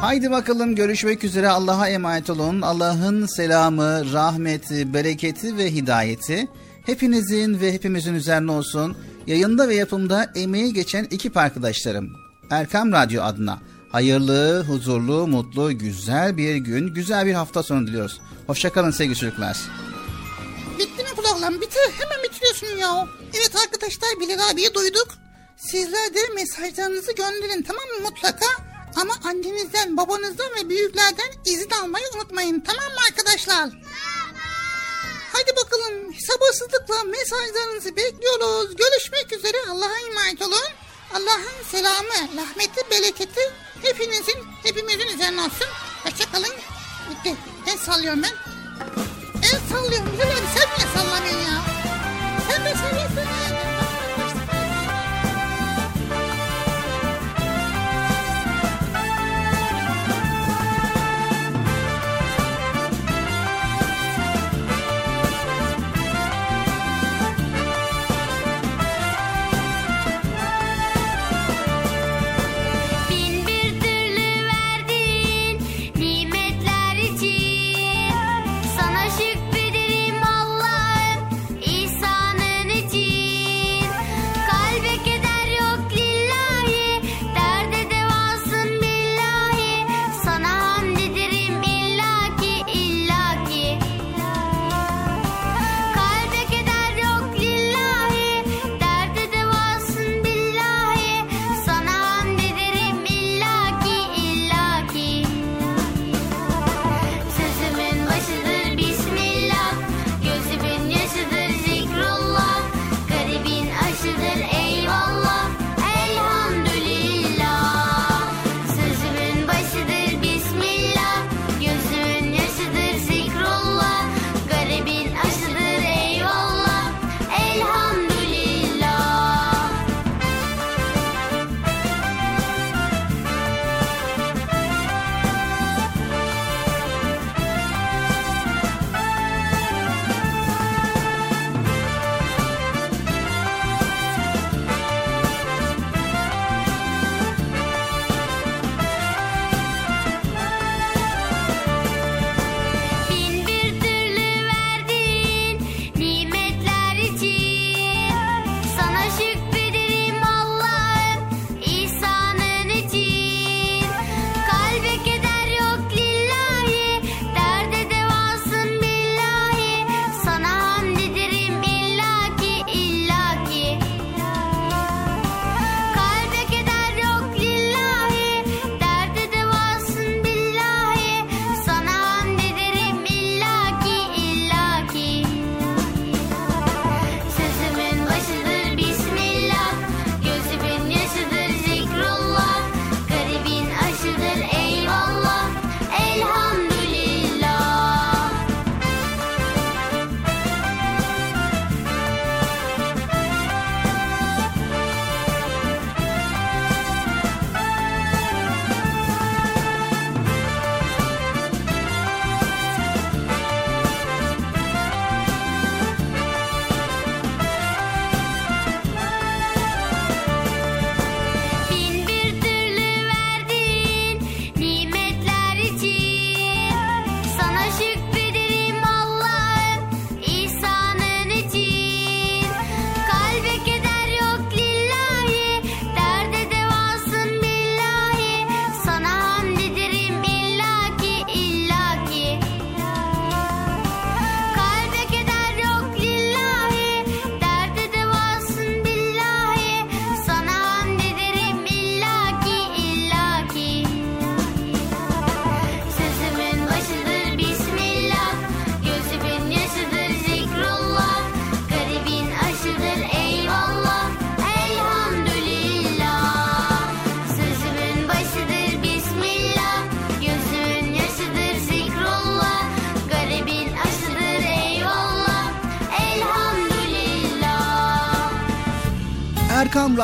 Haydi 0.00 0.30
bakalım 0.30 0.74
görüşmek 0.74 1.24
üzere 1.24 1.48
Allah'a 1.48 1.88
emanet 1.88 2.30
olun. 2.30 2.62
Allah'ın 2.62 3.26
selamı, 3.26 4.12
rahmeti, 4.12 4.94
bereketi 4.94 5.58
ve 5.58 5.72
hidayeti 5.72 6.48
hepinizin 6.86 7.60
ve 7.60 7.72
hepimizin 7.72 8.14
üzerine 8.14 8.52
olsun. 8.52 8.96
Yayında 9.26 9.68
ve 9.68 9.74
yapımda 9.74 10.32
emeği 10.34 10.72
geçen 10.72 11.04
ekip 11.04 11.36
arkadaşlarım. 11.36 12.12
Erkam 12.50 12.92
Radyo 12.92 13.22
adına 13.22 13.58
hayırlı, 13.92 14.64
huzurlu, 14.64 15.26
mutlu, 15.26 15.78
güzel 15.78 16.36
bir 16.36 16.56
gün, 16.56 16.94
güzel 16.94 17.26
bir 17.26 17.34
hafta 17.34 17.62
sonu 17.62 17.86
diliyoruz. 17.86 18.20
Hoşçakalın 18.46 18.90
sevgili 18.90 19.16
çocuklar. 19.16 19.58
Bitti 20.78 21.02
mi 21.02 21.10
program? 21.16 21.60
Bitir. 21.60 21.90
Hemen 21.98 22.24
bitiriyorsun 22.24 22.66
ya. 22.66 23.06
Evet 23.34 23.52
arkadaşlar 23.66 24.10
Bilal 24.20 24.50
abiyi 24.50 24.74
duyduk. 24.74 25.08
Sizler 25.56 26.14
de 26.14 26.34
mesajlarınızı 26.34 27.12
gönderin 27.12 27.62
tamam 27.62 27.82
mı 27.82 28.08
mutlaka? 28.10 28.69
Ama 28.96 29.14
annenizden, 29.24 29.96
babanızdan 29.96 30.50
ve 30.56 30.68
büyüklerden 30.68 31.30
izin 31.44 31.70
almayı 31.70 32.04
unutmayın. 32.16 32.60
Tamam 32.60 32.92
mı 32.92 33.00
arkadaşlar? 33.10 33.56
Tamam. 33.56 33.70
Hadi 35.32 35.56
bakalım 35.56 36.14
sabırsızlıkla 36.28 37.04
mesajlarınızı 37.04 37.96
bekliyoruz. 37.96 38.76
Görüşmek 38.76 39.32
üzere. 39.32 39.56
Allah'a 39.70 39.98
emanet 39.98 40.42
olun. 40.42 40.68
Allah'ın 41.14 41.64
selamı, 41.70 42.36
rahmeti, 42.36 42.90
bereketi 42.90 43.40
hepinizin, 43.82 44.38
hepimizin 44.62 45.08
üzerine 45.08 45.40
olsun. 45.40 45.66
Hoşçakalın. 46.04 46.54
Bitti. 47.10 47.36
El 47.66 47.78
sallıyorum 47.78 48.22
ben. 48.22 48.32
El 49.42 49.60
sallıyorum. 49.70 50.12
Bilal 50.12 50.30
abi 50.30 50.46
sen 50.58 50.68
niye 50.78 50.94
sallamıyorsun 50.96 51.49
ya? 51.49 51.49